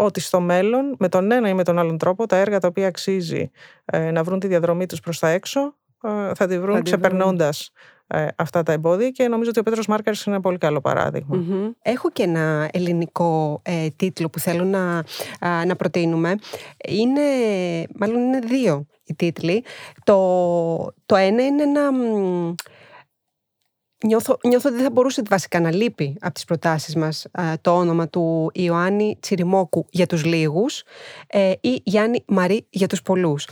[0.04, 2.88] ότι στο μέλλον, με τον ένα ή με τον άλλον τρόπο, τα έργα τα οποία
[2.88, 3.52] αξίζει
[3.86, 7.72] ε, να βρουν τη διαδρομή τους προς τα έξω, ε, θα τη βρουν ξεπερνώντας
[8.08, 10.82] ε, αυτά τα εμπόδια και νομίζω ότι ο Πέτρος Μάρκαρης είναι ένα πολύ καλό
[11.82, 15.04] Έχω και ένα ελληνικό ε, τίτλο που θέλω να,
[15.66, 16.36] να προτείνουμε.
[16.88, 17.22] Είναι,
[17.96, 19.64] μάλλον είναι δύο οι τίτλοι.
[20.04, 20.16] Το,
[21.06, 21.82] το ένα είναι ένα...
[24.06, 27.26] Νιώθω, νιώθω ότι δεν θα μπορούσε βασικά να λείπει από τις προτάσεις μας
[27.62, 30.84] το όνομα του Ιωάννη Τσιριμόκου για τους λίγους
[31.28, 33.48] ε, ή Γιάννη Μαρή για τους πολλούς.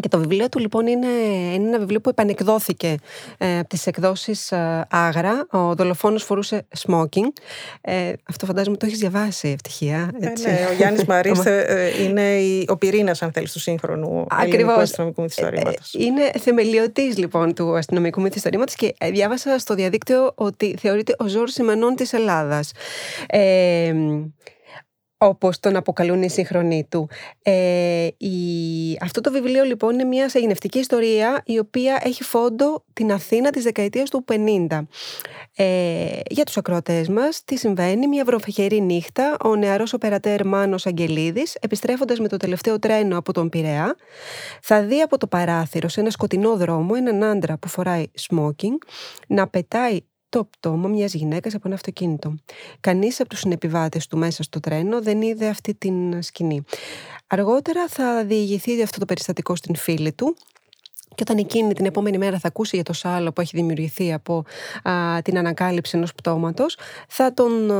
[0.00, 1.06] Και το βιβλίο του λοιπόν είναι,
[1.54, 2.94] είναι ένα βιβλίο που επανεκδόθηκε
[3.38, 5.46] ε, από τις εκδόσεις ε, Άγρα.
[5.50, 7.32] Ο δολοφόνος φορούσε smoking.
[7.80, 10.10] Ε, αυτό φαντάζομαι το έχεις διαβάσει ευτυχία.
[10.20, 10.48] Ε, έτσι.
[10.48, 15.94] ναι, ο Γιάννης Μαρίς ε, είναι ο πυρήνας αν θέλεις του σύγχρονου ελληνικού αστυνομικού μυθιστορήματος.
[15.94, 21.94] είναι θεμελιωτής λοιπόν του αστυνομικού μυθιστορήματος και διάβασα στο διαδίκτυο ότι θεωρείται ο Ζόρς Σιμενών
[21.94, 22.72] της Ελλάδας
[25.24, 27.08] όπως τον αποκαλούν οι σύγχρονοί του.
[27.42, 28.30] Ε, η...
[29.00, 33.62] Αυτό το βιβλίο λοιπόν είναι μια σαγηνευτική ιστορία η οποία έχει φόντο την Αθήνα της
[33.62, 34.24] δεκαετίας του
[34.68, 34.86] 50.
[35.56, 41.56] Ε, για τους ακροατές μας, τι συμβαίνει, μια βροφεχερή νύχτα, ο νεαρός οπερατέρ Μάνος Αγγελίδης,
[41.60, 43.96] επιστρέφοντας με το τελευταίο τρένο από τον Πειραιά,
[44.62, 48.76] θα δει από το παράθυρο σε ένα σκοτεινό δρόμο έναν άντρα που φοράει smoking
[49.26, 50.00] να πετάει
[50.34, 52.34] το πτώμα μιας γυναίκας από ένα αυτοκίνητο.
[52.80, 56.64] Κανείς από τους συνεπιβάτες του μέσα στο τρένο δεν είδε αυτή την σκηνή.
[57.26, 60.36] Αργότερα θα διηγηθεί αυτό το περιστατικό στην φίλη του,
[61.14, 64.44] και όταν εκείνη την επόμενη μέρα θα ακούσει για το σάλο που έχει δημιουργηθεί από
[65.22, 67.70] την ανακάλυψη ενός πτώματος, θα τον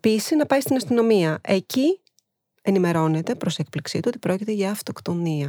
[0.00, 1.38] πείσει να πάει στην αστυνομία.
[1.42, 2.00] Εκεί
[2.62, 5.48] ενημερώνεται προς έκπληξή του ότι πρόκειται για αυτοκτονία.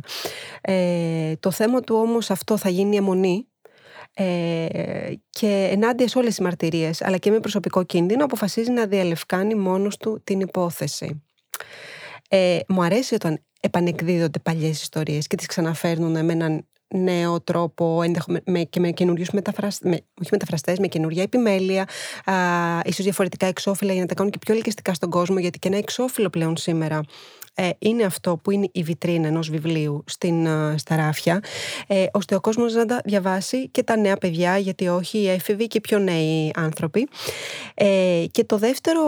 [0.62, 3.47] Ε, το θέμα του όμως αυτό θα γίνει αιμονή
[4.17, 9.56] ε, και ενάντια σε όλες τις μαρτυρίες αλλά και με προσωπικό κίνδυνο αποφασίζει να διαλευκάνει
[9.56, 11.23] μόνος του την υπόθεση.
[12.30, 18.01] Ε, μου αρέσει όταν επανεκδίδονται παλιές ιστορίες και τις ξαναφέρνουν με έναν νέο τρόπο
[18.45, 21.88] με, και με καινούριους μεταφραστέ, όχι μεταφραστές, με καινούρια επιμέλεια,
[22.25, 22.34] α,
[22.84, 25.78] ίσως διαφορετικά εξώφυλλα για να τα κάνουν και πιο ελκυστικά στον κόσμο, γιατί και ένα
[25.78, 27.01] εξώφυλλο πλέον σήμερα
[27.56, 31.44] ε, είναι αυτό που είναι η βιτρίνα ενός βιβλίου στην, ε, στα ράφια,
[31.88, 35.68] ε, ώστε ο κόσμος να τα διαβάσει και τα νέα παιδιά, γιατί όχι οι έφηβοι
[35.68, 37.08] και πιο νέοι άνθρωποι.
[37.74, 39.02] Ε, και το δεύτερο,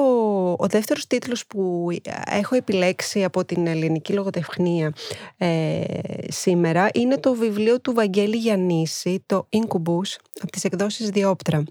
[0.57, 1.87] ο δεύτερος τίτλος που
[2.25, 4.93] έχω επιλέξει από την ελληνική λογοτεχνία
[5.37, 5.81] ε,
[6.27, 11.63] σήμερα είναι το βιβλίο του Βαγγέλη Γιαννήση, το Incubus, από τις εκδόσεις Διόπτρα.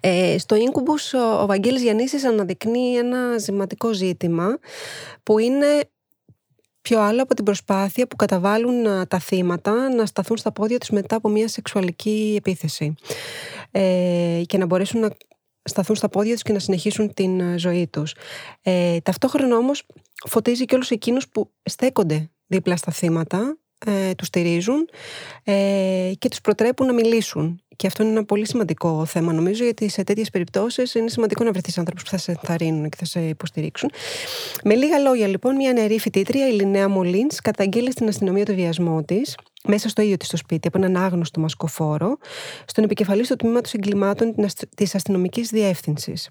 [0.00, 4.58] Ε, στο Incubus ο, ο Βαγγέλης Γιαννήσης αναδεικνύει ένα ζηματικό ζήτημα
[5.22, 5.66] που είναι
[6.82, 11.16] πιο άλλο από την προσπάθεια που καταβάλουν τα θύματα να σταθούν στα πόδια τους μετά
[11.16, 12.94] από μια σεξουαλική επίθεση
[13.70, 15.10] ε, και να μπορέσουν να
[15.62, 18.14] σταθούν στα πόδια τους και να συνεχίσουν την ζωή τους.
[18.62, 19.86] Ε, ταυτόχρονα όμως
[20.26, 24.88] φωτίζει και όλους εκείνους που στέκονται δίπλα στα θύματα, ε, τους στηρίζουν
[25.44, 29.88] ε, και τους προτρέπουν να μιλήσουν Και αυτό είναι ένα πολύ σημαντικό θέμα, νομίζω, γιατί
[29.88, 33.20] σε τέτοιες περιπτώσεις είναι σημαντικό να βρεθείς άνθρωπου που θα σε ενθαρρύνουν και θα σε
[33.20, 33.90] υποστηρίξουν.
[34.64, 39.02] Με λίγα λόγια, λοιπόν, μια νεαρή φοιτήτρια, η Λινέα Μολίνς, καταγγείλει στην αστυνομία το βιασμό
[39.04, 42.16] της μέσα στο ίδιο της το σπίτι από έναν άγνωστο μασκοφόρο,
[42.66, 44.34] στον επικεφαλής του τμήματος εγκλημάτων
[44.76, 46.30] της αστυνομικής διεύθυνσης.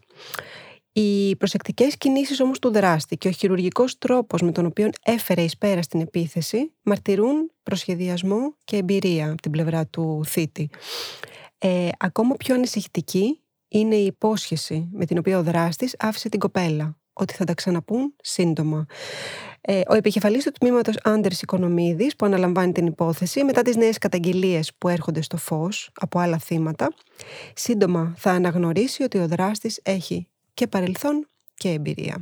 [0.93, 5.57] Οι προσεκτικές κινήσεις όμως του δράστη και ο χειρουργικός τρόπος με τον οποίο έφερε εις
[5.57, 10.69] πέρα στην επίθεση μαρτυρούν προσχεδιασμό και εμπειρία από την πλευρά του θήτη.
[11.59, 16.97] Ε, ακόμα πιο ανησυχητική είναι η υπόσχεση με την οποία ο δράστης άφησε την κοπέλα
[17.13, 18.85] ότι θα τα ξαναπούν σύντομα.
[19.61, 24.71] Ε, ο επικεφαλής του τμήματος Άντερς Οικονομίδης που αναλαμβάνει την υπόθεση μετά τις νέες καταγγελίες
[24.77, 26.93] που έρχονται στο φως από άλλα θύματα
[27.53, 32.19] σύντομα θα αναγνωρίσει ότι ο δράστης έχει και παρελθόν και εμπειρία.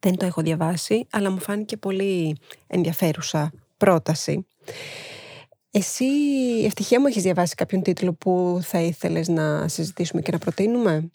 [0.00, 2.36] Δεν το έχω διαβάσει, αλλά μου φάνηκε πολύ
[2.66, 4.46] ενδιαφέρουσα πρόταση.
[5.72, 6.06] Εσύ,
[6.64, 11.10] ευτυχία μου, έχεις διαβάσει κάποιον τίτλο που θα ήθελες να συζητήσουμε και να προτείνουμε;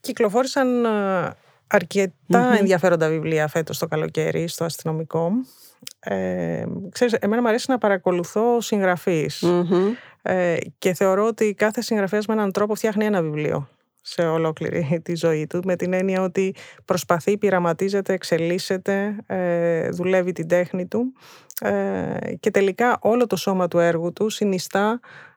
[0.00, 5.30] Κυκλοφόρησαν ε, αρκετά ενδιαφέροντα βιβλία φέτος το καλοκαίρι στο αστυνομικό.
[6.00, 8.58] Ε, ξέρεις, εμένα μου αρέσει να παρακολουθώ
[10.22, 13.68] ε, και θεωρώ ότι κάθε συγγραφέας με έναν τρόπο φτιάχνει ένα βιβλίο
[14.06, 20.48] σε ολόκληρη τη ζωή του με την έννοια ότι προσπαθεί, πειραματίζεται, εξελίσσεται, ε, δουλεύει την
[20.48, 21.12] τέχνη του
[21.60, 25.33] ε, και τελικά όλο το σώμα του έργου του συνιστά ε,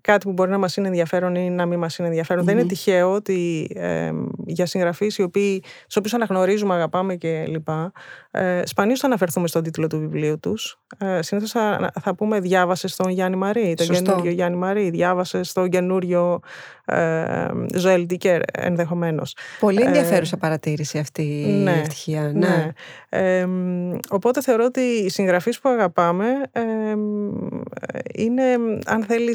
[0.00, 2.44] κάτι που μπορεί να μας είναι ενδιαφέρον ή να μην μας είναι ενδιαφέρον.
[2.44, 4.10] Δεν είναι τυχαίο ότι ε,
[4.46, 7.92] για συγγραφείς οι οποίοι, στους οποίους αναγνωρίζουμε, αγαπάμε και λοιπά,
[8.30, 10.80] ε, σπανίως θα αναφερθούμε στον τίτλο του βιβλίου τους.
[10.98, 15.68] Ε, συνήθως θα, θα πούμε διάβασες στον Γιάννη Μαρή, τον καινούριο Γιάννη Μαρή, διάβασες στον
[15.68, 16.40] καινούριο
[16.84, 19.36] ε, Ζωέλ Ντίκερ ενδεχομένως.
[19.60, 21.22] Πολύ ε, ενδιαφέρουσα παρατήρηση αυτή
[21.62, 22.22] ναι, η ευτυχία.
[22.22, 22.30] Ναι.
[22.30, 22.72] ναι.
[23.08, 23.46] Ε,
[24.08, 26.24] οπότε θεωρώ ότι οι συγγραφείς που αγαπάμε
[28.14, 28.42] είναι,
[28.86, 29.31] αν θέλεις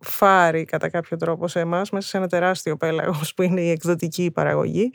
[0.00, 4.30] φάρει κατά κάποιο τρόπο σε εμάς μέσα σε ένα τεράστιο πέλαγος που είναι η εκδοτική
[4.30, 4.90] παραγωγή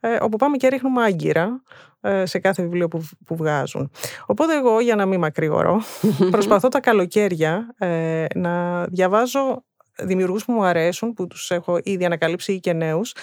[0.00, 1.62] ε, όπου πάμε και ρίχνουμε άγκυρα
[2.00, 3.90] ε, σε κάθε βιβλίο που, που βγάζουν.
[4.26, 5.82] Οπότε εγώ για να μην μακρηγορώ
[6.30, 9.64] προσπαθώ τα καλοκαίρια ε, να διαβάζω
[10.02, 13.14] δημιουργούς που μου αρέσουν, που τους έχω ήδη ανακαλύψει ή και νέους,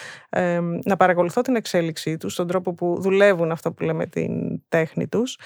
[0.86, 5.38] να παρακολουθώ την εξέλιξή τους, τον τρόπο που δουλεύουν αυτό που λέμε την τέχνη τους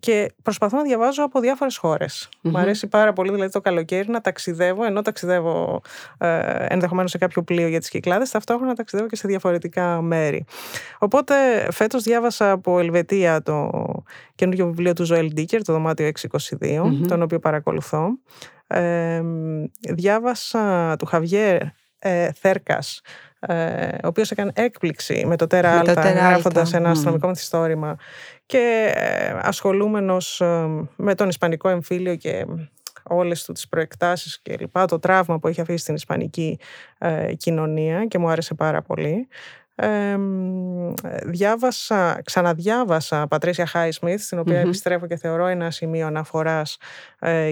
[0.00, 2.28] και προσπαθώ να διαβάζω από διάφορες χώρες.
[2.40, 5.80] Μου αρέσει πάρα πολύ δηλαδή το καλοκαίρι να ταξιδεύω, ενώ ταξιδεύω
[6.18, 10.44] ε, ενδεχομένως σε κάποιο πλοίο για τις κυκλάδες, ταυτόχρονα ταξιδεύω και σε διαφορετικά μέρη.
[10.98, 11.34] Οπότε
[11.70, 13.70] φέτος διάβασα από Ελβετία το
[14.34, 16.10] καινούργιο βιβλίο του Ζωέλ Ντίκερ, το δωμάτιο
[16.60, 18.18] 622, τον οποίο παρακολουθώ
[19.80, 21.62] διάβασα του Χαβιέρ
[22.02, 23.00] ε, Θέρκας
[23.40, 27.96] ε, ο οποίος έκανε έκπληξη με το Τέρα Άλτα γράφοντας ένα αστυνομικό μυθιστόρημα
[28.46, 30.42] και ε, ασχολούμενος
[30.96, 32.46] με τον Ισπανικό εμφύλιο και
[33.02, 36.58] όλες του τις προεκτάσεις και λοιπά, το τραύμα που έχει αφήσει στην Ισπανική
[37.36, 39.28] κοινωνία και μου άρεσε πάρα πολύ.
[41.24, 46.76] Διάβασα, ξαναδιάβασα Πατρίσια Χάισμιθ, στην οποία επιστρέφω και θεωρώ ένα σημείο αναφοράς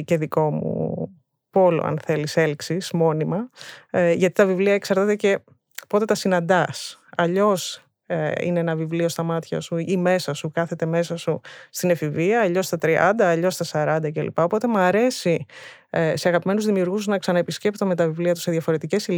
[0.04, 1.08] και δικό μου
[1.50, 3.50] πόλο, αν θέλεις, έλξης, μόνιμα,
[3.90, 5.38] ε, γιατί τα βιβλία εξαρτάται και
[5.88, 7.00] πότε τα συναντάς.
[7.16, 11.90] Αλλιώς ε, είναι ένα βιβλίο στα μάτια σου ή μέσα σου, κάθεται μέσα σου στην
[11.90, 14.38] εφηβεία, αλλιώς στα 30, αλλιώς στα 40 κλπ.
[14.38, 15.46] Οπότε μου αρέσει
[15.87, 19.08] ε, σε αγαπημένους δημιουργούς να ξαναεπισκέπτομαι τα βιβλία τους σε διαφορετικές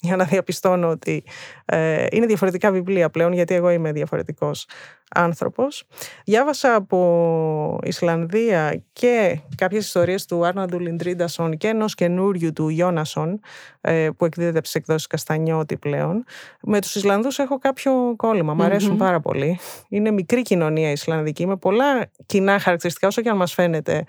[0.00, 1.24] για να διαπιστώνω ότι
[1.64, 4.66] ε, είναι διαφορετικά βιβλία πλέον γιατί εγώ είμαι διαφορετικός
[5.14, 5.84] άνθρωπος.
[6.24, 13.40] Διάβασα από Ισλανδία και κάποιες ιστορίες του Άρναντου Λιντρίντασον και ενός καινούριου του Γιώνασον
[13.80, 16.24] ε, που εκδίδεται από τις εκδόσεις Καστανιώτη πλέον.
[16.62, 19.58] Με τους Ισλανδούς έχω κάποιο κόλλημα, μου αρεσουν πάρα πολύ.
[19.88, 24.04] Είναι μικρή κοινωνία Ισλανδική με πολλά κοινά χαρακτηριστικά όσο και αν μας φαίνεται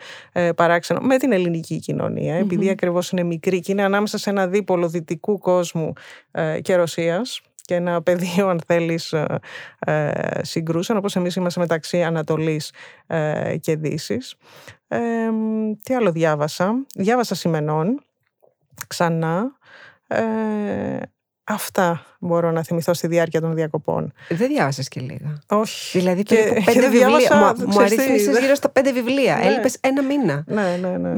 [0.55, 4.47] παράξενο με την ελληνική ελληνική κοινωνία, επειδή ακριβώς είναι μικρή και είναι ανάμεσα σε ένα
[4.47, 5.93] δίπολο δυτικού κόσμου
[6.31, 9.39] ε, και Ρωσίας και ένα πεδίο, αν θέλεις, ε,
[9.79, 12.73] ε, συγκρούσεων, όπως εμείς είμαστε μεταξύ Ανατολής
[13.07, 14.35] ε, και Δύσης.
[14.87, 14.99] Ε,
[15.83, 18.01] τι άλλο διάβασα; Διάβασα Σημενών,
[18.87, 19.57] ξανά.
[21.49, 24.13] Ε, Αυτά μπορώ να θυμηθώ στη διάρκεια των διακοπών.
[24.29, 25.39] Δεν διάβασες και λίγα.
[25.47, 25.97] Όχι.
[25.97, 26.35] Δηλαδή και,
[26.65, 27.07] πέντε και βιβλία.
[27.07, 29.35] Διάβασα, μου, μου αριθμίσει γύρω στα πέντε βιβλία.
[29.35, 29.45] Ναι.
[29.45, 30.43] Έλειπες ένα μήνα.
[30.47, 31.15] Ναι, ναι, ναι.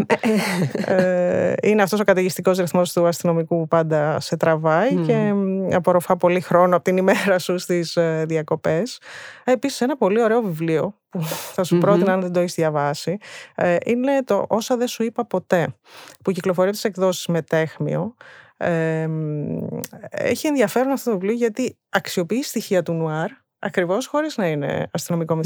[0.86, 5.34] ε, είναι αυτός ο καταιγιστικός ρυθμός του αστυνομικού που πάντα σε τραβάει και
[5.72, 9.00] απορροφά πολύ χρόνο από την ημέρα σου στις ε, διακοπές.
[9.44, 11.22] Επίσης, ένα πολύ ωραίο βιβλίο που
[11.56, 13.18] θα σου πρότεινα αν δεν το έχεις διαβάσει,
[13.56, 15.76] ε, είναι το Όσα δεν σου είπα ποτέ,
[16.24, 17.28] που κυκλοφορεί από τις εκδόσεις
[18.62, 24.88] Μετέχμιο έχει ενδιαφέρον αυτό το βιβλίο γιατί αξιοποιεί στοιχεία του νουάρ ακριβώς χωρίς να είναι
[24.92, 25.40] αστυνομικό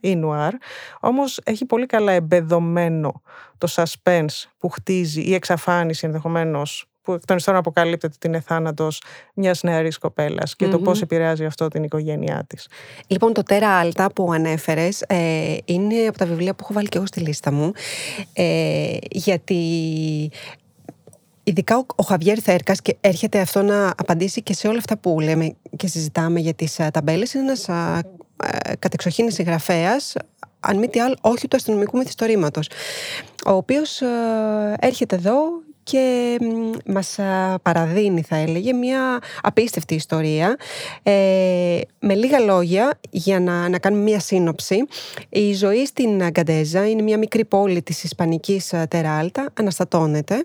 [0.00, 0.52] ή νουάρ
[1.00, 3.22] όμως έχει πολύ καλά εμπεδομένο
[3.58, 9.02] το suspense που χτίζει η εξαφάνιση ενδεχομένως που εκ των υστέρων αποκαλύπτεται ότι είναι θάνατος
[9.34, 12.68] μιας νεαρής κοπέλας και το πώς επηρεάζει αυτό την οικογένειά της.
[13.06, 16.96] Λοιπόν, το Τέρα Άλτα που ανέφερες ε, είναι από τα βιβλία που έχω βάλει και
[16.96, 17.72] εγώ στη λίστα μου.
[18.32, 19.62] Ε, γιατί
[21.44, 25.20] Ειδικά ο, ο Χαβιέρ Θέρκας και έρχεται αυτό να απαντήσει και σε όλα αυτά που
[25.20, 28.00] λέμε και συζητάμε για τις α, ταμπέλες είναι ένας α,
[28.78, 30.14] κατεξοχήν συγγραφέας
[30.60, 32.68] αν μη τι άλλο όχι του αστυνομικού μυθιστορήματος
[33.46, 34.00] ο οποίος
[34.78, 35.42] έρχεται εδώ
[35.84, 36.38] και
[36.86, 37.18] μας
[37.62, 40.56] παραδίνει θα έλεγε μια απίστευτη ιστορία
[41.02, 44.86] ε, με λίγα λόγια για να, να κάνουμε μια σύνοψη.
[45.28, 50.44] Η ζωή στην Αγκαντέζα είναι μια μικρή πόλη της Ισπανικής Τεράλτα αναστατώνεται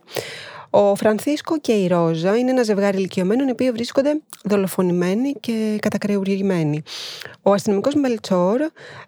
[0.69, 6.81] ο Φρανθίσκο και η Ρόζα είναι ένα ζευγάρι ηλικιωμένων οι οποίοι βρίσκονται δολοφονημένοι και κατακρεουργημένοι.
[7.41, 8.59] Ο αστυνομικός Μελτσόρ,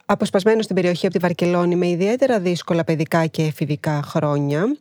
[0.05, 4.77] αποσπασμένος στην περιοχή από τη Βαρκελόνη με ιδιαίτερα δύσκολα παιδικά και εφηβικά χρόνια,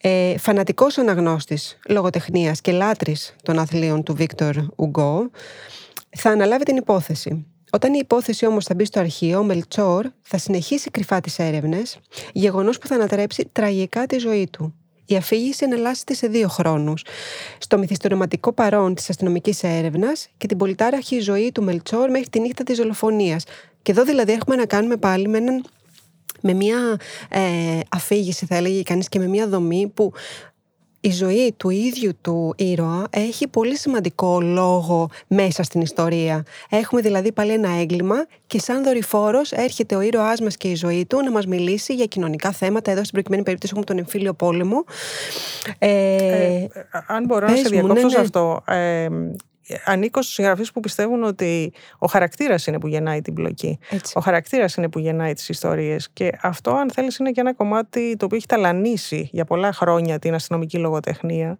[0.00, 5.30] ε, φανατικός αναγνώστης λογοτεχνίας και λάτρης των αθλείων του Βίκτορ Ουγκό,
[6.16, 7.46] θα αναλάβει την υπόθεση.
[7.72, 11.98] Όταν η υπόθεση όμως θα μπει στο αρχείο, ο Μελτσόρ θα συνεχίσει κρυφά τις έρευνες,
[12.32, 14.74] γεγονός που θα ανατρέψει τραγικά τη ζωή του
[15.14, 17.04] η αφήγηση εναλλάσσεται σε δύο χρόνους.
[17.58, 22.64] Στο μυθιστορηματικό παρόν της αστυνομικής έρευνας και την πολυτάραχη ζωή του Μελτσόρ μέχρι τη νύχτα
[22.64, 23.44] της δολοφονίας.
[23.82, 25.64] Και εδώ δηλαδή έχουμε να κάνουμε πάλι με, έναν,
[26.40, 26.96] με μια
[27.28, 27.40] ε,
[27.88, 30.12] αφήγηση, θα έλεγε κανείς, και με μια δομή που
[31.00, 36.44] η ζωή του ίδιου του ήρωα έχει πολύ σημαντικό λόγο μέσα στην ιστορία.
[36.70, 41.06] Έχουμε δηλαδή πάλι ένα έγκλημα και σαν δορυφόρος έρχεται ο ήρωάς μας και η ζωή
[41.06, 42.90] του να μας μιλήσει για κοινωνικά θέματα.
[42.90, 44.84] Εδώ στην προκειμένη περίπτωση έχουμε τον εμφύλιο πόλεμο.
[45.78, 46.68] Ε, ε,
[47.06, 48.20] αν μπορώ να σε διακόψω ναι, ναι.
[48.20, 48.62] αυτό.
[49.70, 53.78] Ε, ανήκω στους συγγραφείς που πιστεύουν ότι ο χαρακτήρας είναι που γεννάει την πλοκή.
[54.14, 56.10] Ο χαρακτήρας είναι που γεννάει τις ιστορίες.
[56.12, 60.18] Και αυτό, αν θέλεις, είναι και ένα κομμάτι το οποίο έχει ταλανίσει για πολλά χρόνια
[60.18, 61.56] την αστυνομική λογοτεχνία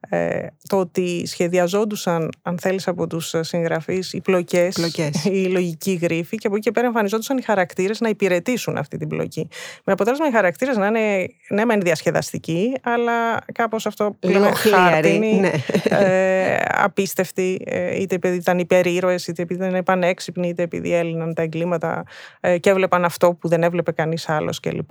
[0.00, 4.76] ε, το ότι σχεδιαζόντουσαν, αν θέλεις, από τους συγγραφείς οι πλοκές,
[5.24, 9.08] οι λογικοί γρίφοι και από εκεί και πέρα εμφανιζόντουσαν οι χαρακτήρες να υπηρετήσουν αυτή την
[9.08, 9.48] πλοκή.
[9.84, 15.34] Με αποτέλεσμα οι χαρακτήρες να είναι, ναι μεν διασκεδαστικοί, αλλά κάπως αυτό που λέμε χάρτινοι,
[15.34, 15.50] ναι.
[15.98, 21.42] ε, απίστευτοι, ε, είτε επειδή ήταν υπερήρωες, είτε επειδή ήταν πανέξυπνοι, είτε επειδή έλυναν τα
[21.42, 22.04] εγκλήματα
[22.40, 24.90] ε, και έβλεπαν αυτό που δεν έβλεπε κανείς άλλος κλπ.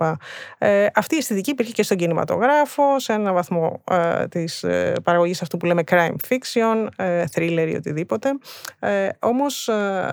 [0.58, 4.64] Ε, αυτή η αισθητική υπήρχε και στον κινηματογράφο, σε ένα βαθμό ε, της
[4.98, 8.28] ε, παραγωγής αυτού που λέμε crime fiction, ε, thriller ή οτιδήποτε.
[8.78, 10.12] Ε, όμως ε,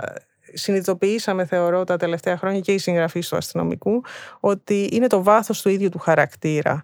[0.53, 4.03] συνειδητοποιήσαμε, θεωρώ, τα τελευταία χρόνια και οι συγγραφείς του αστυνομικού,
[4.39, 6.83] ότι είναι το βάθος του ίδιου του χαρακτήρα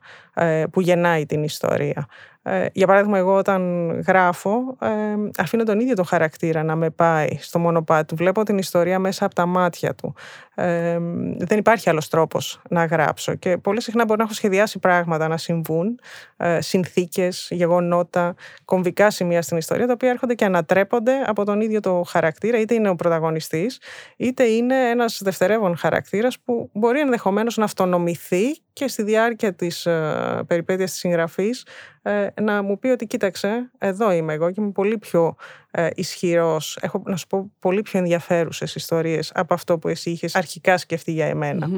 [0.72, 2.08] που γεννάει την ιστορία.
[2.44, 4.90] Ε, για παράδειγμα, εγώ όταν γράφω, ε,
[5.38, 8.16] αφήνω τον ίδιο το χαρακτήρα να με πάει στο μονοπάτι του.
[8.16, 10.14] Βλέπω την ιστορία μέσα από τα μάτια του.
[10.56, 10.98] Ε,
[11.38, 13.36] δεν υπάρχει άλλος τρόπος να γράψω.
[13.36, 16.00] Και πολύ συχνά μπορεί να έχω σχεδιάσει πράγματα να συμβούν,
[16.38, 21.80] ε, συνθήκες, γεγονότα, κομβικά σημεία στην ιστορία, τα οποία έρχονται και ανατρέπονται από τον ίδιο
[21.80, 23.80] το χαρακτήρα, είτε είναι ο πρωταγωνιστής,
[24.18, 30.44] είτε είναι ένας δευτερεύον χαρακτήρας που μπορεί ενδεχομένως να αυτονομηθεί και στη διάρκεια της ε,
[30.48, 31.66] περιπέτειας της συγγραφής
[32.02, 35.36] ε, να μου πει ότι κοίταξε, εδώ είμαι εγώ και είμαι πολύ πιο
[35.72, 40.36] ε, ισχυρός, έχω να σου πω πολύ πιο ενδιαφέρουσες ιστορίες από αυτό που εσύ είχες
[40.36, 41.70] αρχικά σκεφτεί για εμένα.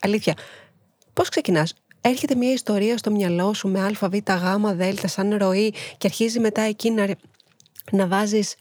[0.00, 0.34] Αλήθεια.
[1.12, 5.74] Πώς ξεκινάς, έρχεται μια ιστορία στο μυαλό σου με α, β, γ, δ, σαν ροή
[5.98, 7.08] και αρχίζει μετά εκεί να,
[7.90, 8.56] να βάζεις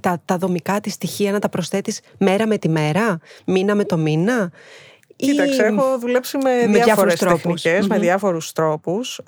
[0.00, 3.96] τα, τα δομικά της στοιχεία να τα προσθέτεις μέρα με τη μέρα, μήνα με το
[3.96, 4.52] μήνα;
[5.16, 9.20] Κοίταξε, έχω δουλέψει με, με διάφορες τεχνικές, με διάφορους τρόπους.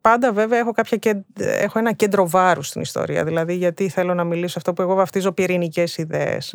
[0.00, 4.58] πάντα βέβαια έχω, κάποια, έχω ένα κέντρο βάρους στην ιστορία, δηλαδή γιατί θέλω να μιλήσω
[4.58, 6.54] αυτό που εγώ βαφτίζω πυρηνικές ιδέες.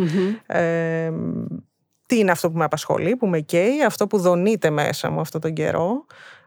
[2.05, 5.41] τι είναι αυτό που με απασχολεί, που με καίει, αυτό που δονείται μέσα μου αυτόν
[5.41, 6.05] τον καιρό.
[6.11, 6.38] ε,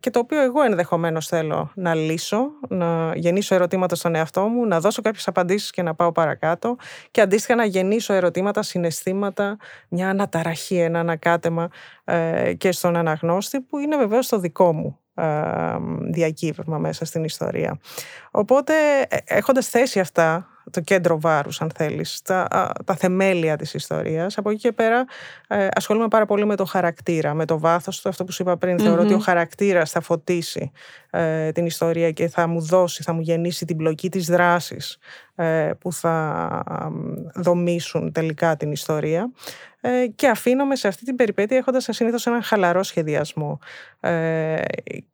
[0.00, 4.80] και το οποίο εγώ ενδεχομένως θέλω να λύσω, να γεννήσω ερωτήματα στον εαυτό μου, να
[4.80, 6.76] δώσω κάποιες απαντήσεις και να πάω παρακάτω
[7.10, 9.56] και αντίστοιχα να γεννήσω ερωτήματα, συναισθήματα,
[9.88, 11.68] μια αναταραχή, ένα ανακάτεμα
[12.04, 15.24] ε, και στον αναγνώστη που είναι βεβαίως το δικό μου ε,
[16.10, 17.78] διακύβευμα μέσα στην ιστορία.
[18.30, 18.74] Οπότε
[19.24, 24.38] έχοντας θέσει αυτά το κέντρο βάρους, αν θέλεις, τα, τα θεμέλια της ιστορίας.
[24.38, 25.04] Από εκεί και πέρα
[25.48, 28.08] ε, ασχολούμαι πάρα πολύ με το χαρακτήρα, με το βάθος του.
[28.08, 30.70] Αυτό που σου είπα πριν, θεωρώ ότι ο χαρακτήρας θα φωτίσει
[31.10, 35.25] ε, την ιστορία και θα μου δώσει, θα μου γεννήσει την πλοκή της δράσης ε,
[35.78, 36.62] που θα
[37.34, 39.30] δομήσουν τελικά την ιστορία.
[39.80, 43.58] Ε, και αφήνομαι σε αυτή την περιπέτεια έχοντας συνήθω έναν χαλαρό σχεδιασμό.
[44.00, 44.60] Ε,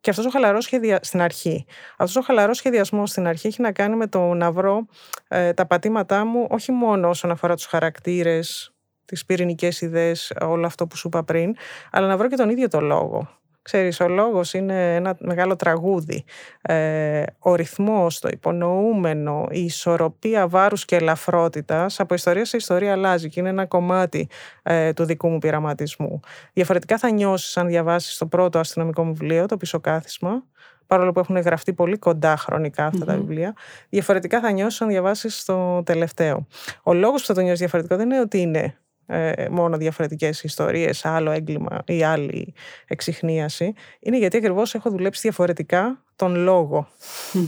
[0.01, 1.65] και αυτός ο χαλαρός σχεδιασμό στην αρχή.
[1.97, 4.85] Αυτός ο χαλαρός σχεδιασμός στην αρχή έχει να κάνει με το να βρω
[5.27, 8.73] ε, τα πατήματά μου όχι μόνο όσον αφορά τους χαρακτήρες,
[9.05, 11.55] τις πυρηνικές ιδέες, όλο αυτό που σου είπα πριν,
[11.91, 13.29] αλλά να βρω και τον ίδιο το λόγο
[13.63, 16.23] Ξέρεις, ο λόγος είναι ένα μεγάλο τραγούδι.
[16.61, 23.29] Ε, ο ρυθμός, το υπονοούμενο, η ισορροπία βάρους και ελαφρότητας από ιστορία σε ιστορία αλλάζει
[23.29, 24.29] και είναι ένα κομμάτι
[24.63, 26.19] ε, του δικού μου πειραματισμού.
[26.53, 30.43] Διαφορετικά θα νιώσεις αν διαβάσεις το πρώτο αστυνομικό μου βιβλίο, το πισωκάθισμα,
[30.87, 33.53] παρόλο που έχουν γραφτεί πολύ κοντά χρονικά τα βιβλία,
[33.89, 36.47] διαφορετικά θα νιώσεις αν διαβάσεις το τελευταίο.
[36.83, 41.05] Ο λόγος που θα το νιώσεις διαφορετικό δεν είναι ότι είναι ε, μόνο διαφορετικές ιστορίες,
[41.05, 42.53] άλλο έγκλημα ή άλλη
[42.87, 46.87] εξυχνίαση, είναι γιατί ακριβώς έχω δουλέψει διαφορετικά τον λογο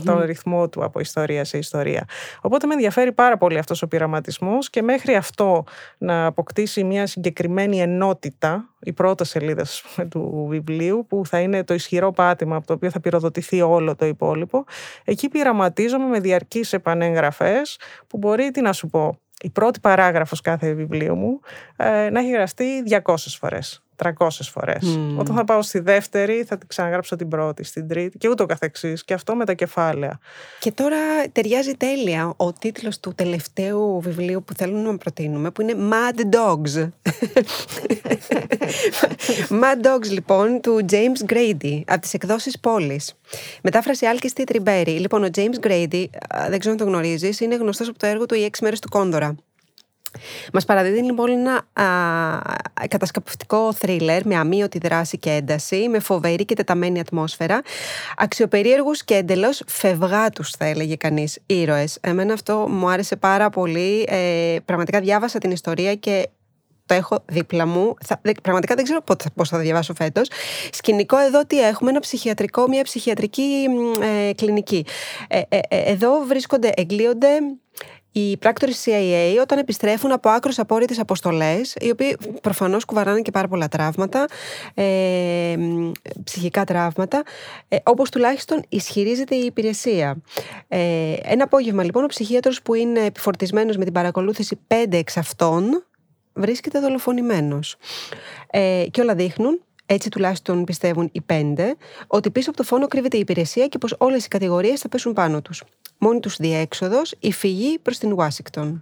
[0.04, 2.04] τον ρυθμό του από ιστορία σε ιστορία.
[2.40, 5.64] Οπότε με ενδιαφέρει πάρα πολύ αυτός ο πειραματισμός και μέχρι αυτό
[5.98, 9.64] να αποκτήσει μια συγκεκριμένη ενότητα, η πρώτη σελίδα
[10.10, 14.06] του βιβλίου, που θα είναι το ισχυρό πάτημα από το οποίο θα πυροδοτηθεί όλο το
[14.06, 14.64] υπόλοιπο,
[15.04, 20.72] εκεί πειραματίζομαι με διαρκείς επανέγγραφες που μπορεί, τι να σου πω, η πρώτη παράγραφος κάθε
[20.72, 21.40] βιβλίου μου
[21.76, 23.85] ε, να έχει γραφτεί 200 φορές.
[24.04, 24.98] 300 φορές.
[25.16, 29.04] Όταν θα πάω στη δεύτερη θα την ξαναγράψω την πρώτη, στην τρίτη και ούτω καθεξής.
[29.04, 30.18] Και αυτό με τα κεφάλαια.
[30.60, 30.96] Και τώρα
[31.32, 36.88] ταιριάζει τέλεια ο τίτλος του τελευταίου βιβλίου που θέλουμε να προτείνουμε που είναι Mad Dogs.
[39.62, 43.14] Mad Dogs λοιπόν του James Grady από τις εκδόσεις Πόλης.
[43.62, 44.90] Μετάφραση Άλκης Τιτριμπέρι.
[44.90, 46.04] Λοιπόν ο James Grady,
[46.48, 48.88] δεν ξέρω αν το γνωρίζεις, είναι γνωστός από το έργο του «Οι έξι μέρες του
[48.88, 49.34] Κόντορα».
[50.52, 51.86] Μας παραδίδει λοιπόν ένα α,
[52.88, 57.62] κατασκαπευτικό θρίλερ με αμύωτη δράση και ένταση, με φοβερή και τεταμένη ατμόσφαιρα,
[58.16, 61.98] αξιοπερίεργους και εντελώς φευγάτους θα έλεγε κανείς ήρωες.
[62.00, 66.28] Εμένα αυτό μου άρεσε πάρα πολύ, ε, πραγματικά διάβασα την ιστορία και
[66.86, 67.94] το έχω δίπλα μου.
[68.04, 69.04] Θα, πραγματικά δεν ξέρω
[69.34, 70.28] πώς θα διαβάσω φέτος.
[70.72, 73.66] Σκηνικό εδώ τι έχουμε, ένα ψυχιατρικό, μια ψυχιατρική
[74.28, 74.84] ε, κλινική.
[75.28, 77.28] Ε, ε, ε εδώ βρίσκονται, εγκλείονται
[78.18, 83.48] οι πράκτορες CIA όταν επιστρέφουν από άκρος απόρριτες αποστολές, οι οποίοι προφανώς κουβαράνε και πάρα
[83.48, 84.26] πολλά τραύματα,
[84.74, 85.56] ε,
[86.24, 87.22] ψυχικά τραύματα,
[87.68, 90.16] ε, όπως τουλάχιστον ισχυρίζεται η υπηρεσία.
[90.68, 95.84] Ε, ένα απόγευμα λοιπόν ο ψυχίατρος που είναι επιφορτισμένος με την παρακολούθηση πέντε εξ αυτών
[96.32, 97.76] βρίσκεται δολοφονημένος.
[98.50, 103.16] Ε, και όλα δείχνουν έτσι τουλάχιστον πιστεύουν οι πέντε, ότι πίσω από το φόνο κρύβεται
[103.16, 105.62] η υπηρεσία και πως όλες οι κατηγορίες θα πέσουν πάνω τους
[105.98, 108.80] μόνη τους διέξοδος η φυγή προς την Ουάσιγκτον.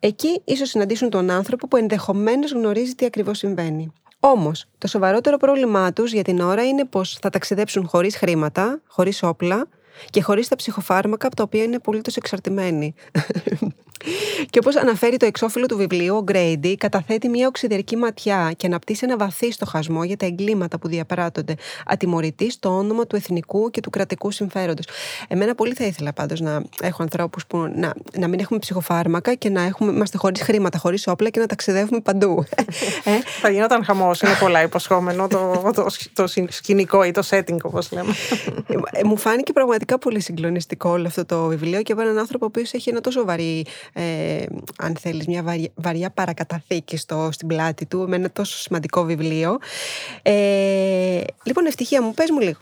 [0.00, 3.92] Εκεί ίσως συναντήσουν τον άνθρωπο που ενδεχομένως γνωρίζει τι ακριβώς συμβαίνει.
[4.20, 9.22] Όμως, το σοβαρότερο πρόβλημά τους για την ώρα είναι πως θα ταξιδέψουν χωρίς χρήματα, χωρίς
[9.22, 9.68] όπλα
[10.10, 12.94] και χωρίς τα ψυχοφάρμακα από τα οποία είναι απολύτως εξαρτημένοι.
[14.50, 19.04] Και όπως αναφέρει το εξώφυλλο του βιβλίου, ο Γκρέιντι καταθέτει μια οξυδερκή ματιά και αναπτύσσει
[19.04, 21.54] ένα βαθύ στοχασμό για τα εγκλήματα που διαπράττονται
[21.86, 24.86] ατιμωρητής στο όνομα του εθνικού και του κρατικού συμφέροντος.
[25.28, 29.50] Εμένα πολύ θα ήθελα πάντως να έχω ανθρώπους που να, να μην έχουμε ψυχοφάρμακα και
[29.50, 32.44] να έχουμε, είμαστε χωρίς χρήματα, χωρίς όπλα και να ταξιδεύουμε παντού.
[33.04, 34.20] ε; Θα γινόταν χαμός.
[34.20, 38.14] Είναι πολλά υποσχόμενο το, το, το, σκηνικό ή το setting, όπως λέμε.
[38.90, 42.48] Ε, μου φάνηκε πραγματικά πολύ συγκλονιστικό όλο αυτό το βιβλίο και από έναν άνθρωπο ο
[42.48, 44.44] οποίος έχει ένα τόσο βαρύ ε,
[44.78, 49.58] αν θέλεις, μια βαριά, βαριά παρακαταθήκη στο, στην πλάτη του με ένα τόσο σημαντικό βιβλίο.
[50.22, 52.58] Ε, λοιπόν, ευτυχία μου, πες μου λίγο.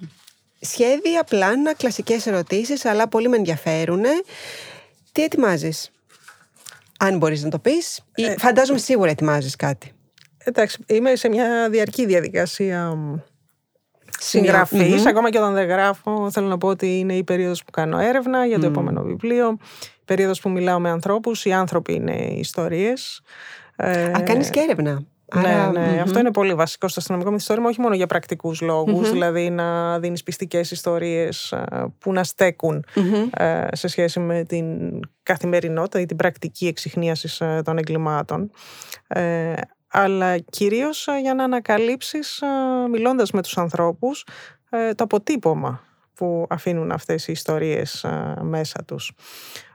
[0.61, 4.03] Σχέδια, πλάνα, κλασικές ερωτήσεις, αλλά πολύ με ενδιαφέρουν.
[5.13, 5.91] Τι ετοιμάζεις;
[6.99, 8.01] Αν μπορείς να το πεις.
[8.15, 9.93] Ε, φαντάζομαι σίγουρα ετοιμάζεις κάτι.
[10.45, 12.99] Εντάξει, είμαι σε μια διαρκή διαδικασία
[14.21, 14.95] συγγραφή.
[15.09, 18.47] Ακόμα και όταν δεν γράφω, θέλω να πω ότι είναι η περίοδος που κάνω έρευνα
[18.47, 19.57] για το επόμενο βιβλίο.
[20.05, 21.45] Περίοδος που μιλάω με ανθρώπους.
[21.45, 23.23] Οι άνθρωποι είναι ιστορίες.
[23.77, 25.03] Α, κάνεις και έρευνα.
[25.35, 26.01] Ναι, ναι.
[26.03, 28.63] Αυτό είναι πολύ βασικό στο αστυνομικό μυθιστόρημα, όχι μόνο για πρακτικούς
[29.11, 31.55] δηλαδή να δίνεις πιστικές ιστορίες
[31.99, 32.85] που να στεκουν
[33.73, 34.67] σε σχέση με την
[35.23, 38.51] καθημερινότητα ή την πρακτική εξυχνίασης των εγκλημάτων.
[39.93, 42.47] Ε, αλλά κυρίως ε, για να ανακαλύψεις, ε,
[42.89, 44.27] μιλώντας με τους ανθρώπους,
[44.71, 45.81] ε, το αποτύπωμα
[46.15, 48.07] που αφήνουν αυτές οι ιστορίες
[48.41, 49.13] μέσα τους.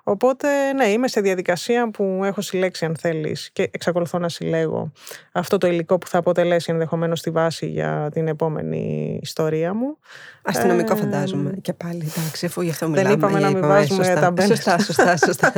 [0.07, 4.91] Οπότε, ναι, είμαι σε διαδικασία που έχω συλλέξει, αν θέλεις, και εξακολουθώ να συλλέγω
[5.31, 9.97] αυτό το υλικό που θα αποτελέσει ενδεχομένως τη βάση για την επόμενη ιστορία μου.
[10.41, 11.57] Αστυνομικό ε, φαντάζομαι.
[11.61, 13.07] Και πάλι, εντάξει, αφού γι' αυτό μιλάμε.
[13.07, 14.47] Δεν είπαμε να μην βάζουμε τα μπέλα.
[14.47, 15.53] Σωστά, σωστά, σωστά.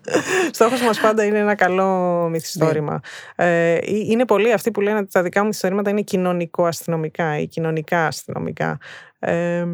[0.50, 1.88] Στόχος μας πάντα είναι ένα καλό
[2.30, 3.00] μυθιστόρημα.
[3.36, 3.72] Ναι.
[3.72, 8.06] Ε, είναι πολλοί αυτοί που λένε ότι τα δικά μου μυθιστορήματα είναι κοινωνικό-αστυνομικά ή κοινωνικά
[8.06, 8.78] αστυνομικά.
[9.18, 9.66] Ε,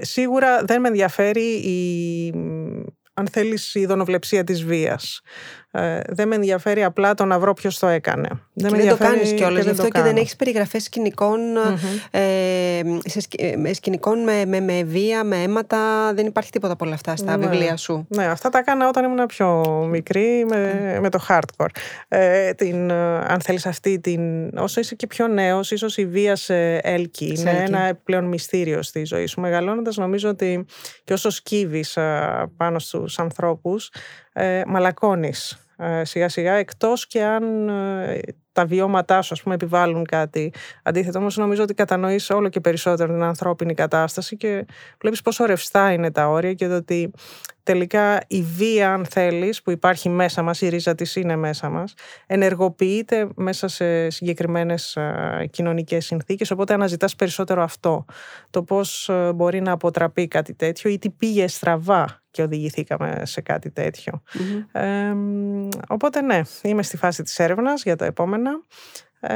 [0.00, 2.32] σίγουρα δεν με ενδιαφέρει η
[3.18, 5.20] αν θέλεις η δονοβλεψία της βίας.
[5.70, 8.28] Ε, δεν με ενδιαφέρει απλά το να βρω ποιος το έκανε.
[8.52, 9.64] Δεν και με δεν το κάνεις κιόλας.
[9.64, 11.40] Γι' αυτό και δεν έχεις περιγραφές σκηνικών,
[12.10, 12.20] ε,
[13.04, 16.12] σε, ε, σκηνικών με, με, με, βία, με αίματα.
[16.14, 17.46] Δεν υπάρχει τίποτα από όλα αυτά στα ναι.
[17.46, 18.06] βιβλία σου.
[18.08, 21.70] Ναι, αυτά τα έκανα όταν ήμουν πιο μικρή με, με το hardcore.
[22.08, 24.22] Ε, την, αν θέλεις αυτή την.
[24.58, 27.34] Όσο είσαι και πιο νέος, ίσως η βία σε έλκει.
[27.38, 29.40] Είναι ένα πλέον μυστήριο στη ζωή σου.
[29.40, 30.66] Μεγαλώνοντας, νομίζω ότι
[31.04, 31.98] και όσο σκύβεις
[32.56, 33.90] πάνω στους ανθρώπους,
[34.38, 38.20] ε, μαλακώνεις ε, σιγά σιγά εκτός και αν ε,
[38.52, 40.52] τα βιώματά σου ας πούμε επιβάλλουν κάτι.
[40.82, 44.66] Αντίθετο όμως νομίζω ότι κατανοείς όλο και περισσότερο την ανθρώπινη κατάσταση και
[45.00, 47.10] βλέπεις πόσο ρευστά είναι τα όρια και ότι
[47.62, 51.94] τελικά η βία αν θέλεις που υπάρχει μέσα μας, η ρίζα της είναι μέσα μας
[52.26, 54.98] ενεργοποιείται μέσα σε συγκεκριμένες
[55.50, 56.50] κοινωνικές συνθήκες.
[56.50, 58.04] Οπότε αναζητάς περισσότερο αυτό.
[58.50, 63.72] Το πώς μπορεί να αποτραπεί κάτι τέτοιο ή τι πήγε στραβά και οδηγηθήκαμε σε κάτι
[65.88, 68.50] οπότε ναι, είμαι στη φάση της έρευνας για τα επόμενα.
[69.20, 69.34] Ε,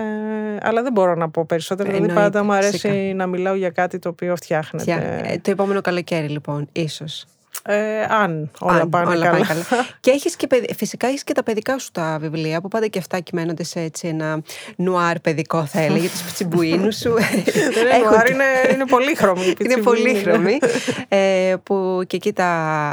[0.60, 1.90] αλλά δεν μπορώ να πω περισσότερο.
[1.90, 5.22] Δηλαδή πάντα μου αρέσει να μιλάω για κάτι το οποίο φτιάχνεται.
[5.26, 7.26] Ε, το επόμενο καλοκαίρι λοιπόν, ίσως.
[7.64, 9.46] Ε, αν όλα, αν, πάνε, όλα καλά.
[9.46, 9.64] καλά.
[10.00, 10.46] και έχεις και,
[10.76, 14.08] φυσικά έχεις και τα παιδικά σου τα βιβλία που πάντα και αυτά κυμαίνονται σε έτσι
[14.08, 14.42] ένα
[14.76, 17.14] νουάρ παιδικό θα έλεγε, του πιτσιμπουίνους σου.
[17.74, 19.54] Δεν είναι νουάρ, είναι, είναι πολύχρωμοι.
[19.64, 20.58] είναι πολύχρωμοι.
[21.08, 22.46] ε, που και εκεί τα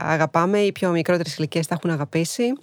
[0.03, 0.59] αγαπάμε.
[0.59, 2.53] Οι πιο μικρότερες ηλικίες τα έχουν αγαπήσει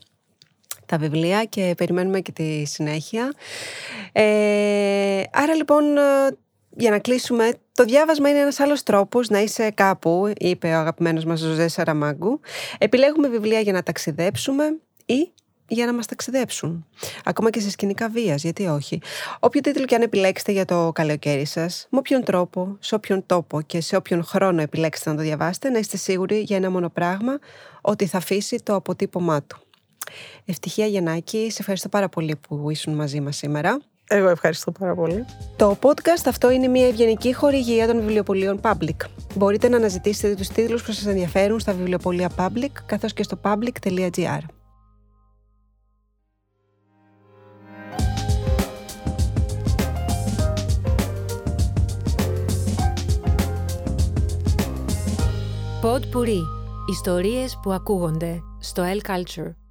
[0.87, 3.33] τα βιβλία και περιμένουμε και τη συνέχεια.
[4.13, 5.85] Ε, άρα λοιπόν
[6.77, 11.25] για να κλείσουμε, το διάβασμα είναι ένας άλλος τρόπος να είσαι κάπου, είπε ο αγαπημένος
[11.25, 12.41] μας Ζωζέ Σαραμάγκου.
[12.79, 15.31] Επιλέγουμε βιβλία για να ταξιδέψουμε ή
[15.69, 16.87] για να μας ταξιδέψουν.
[17.25, 19.01] Ακόμα και σε σκηνικά βίας, γιατί όχι.
[19.41, 23.61] Όποιο τίτλο και αν επιλέξετε για το καλοκαίρι σας, με όποιον τρόπο, σε όποιον τόπο
[23.61, 27.39] και σε όποιον χρόνο επιλέξετε να το διαβάσετε, να είστε σίγουροι για ένα μόνο πράγμα,
[27.81, 29.59] ότι θα αφήσει το αποτύπωμά του.
[30.45, 33.81] Ευτυχία Γεννάκη, σε ευχαριστώ πάρα πολύ που ήσουν μαζί μας σήμερα.
[34.09, 35.25] Εγώ ευχαριστώ πάρα πολύ.
[35.57, 38.97] Το podcast αυτό είναι μια ευγενική χορηγία των βιβλιοπολίων Public.
[39.35, 44.41] Μπορείτε να αναζητήσετε τους τίτλους που σας ενδιαφέρουν στα βιβλιοπολία Public, καθώς και στο public.gr.
[55.83, 56.41] Pod Puri.
[56.91, 59.66] Ιστορίες που ακούγονται στο L Culture.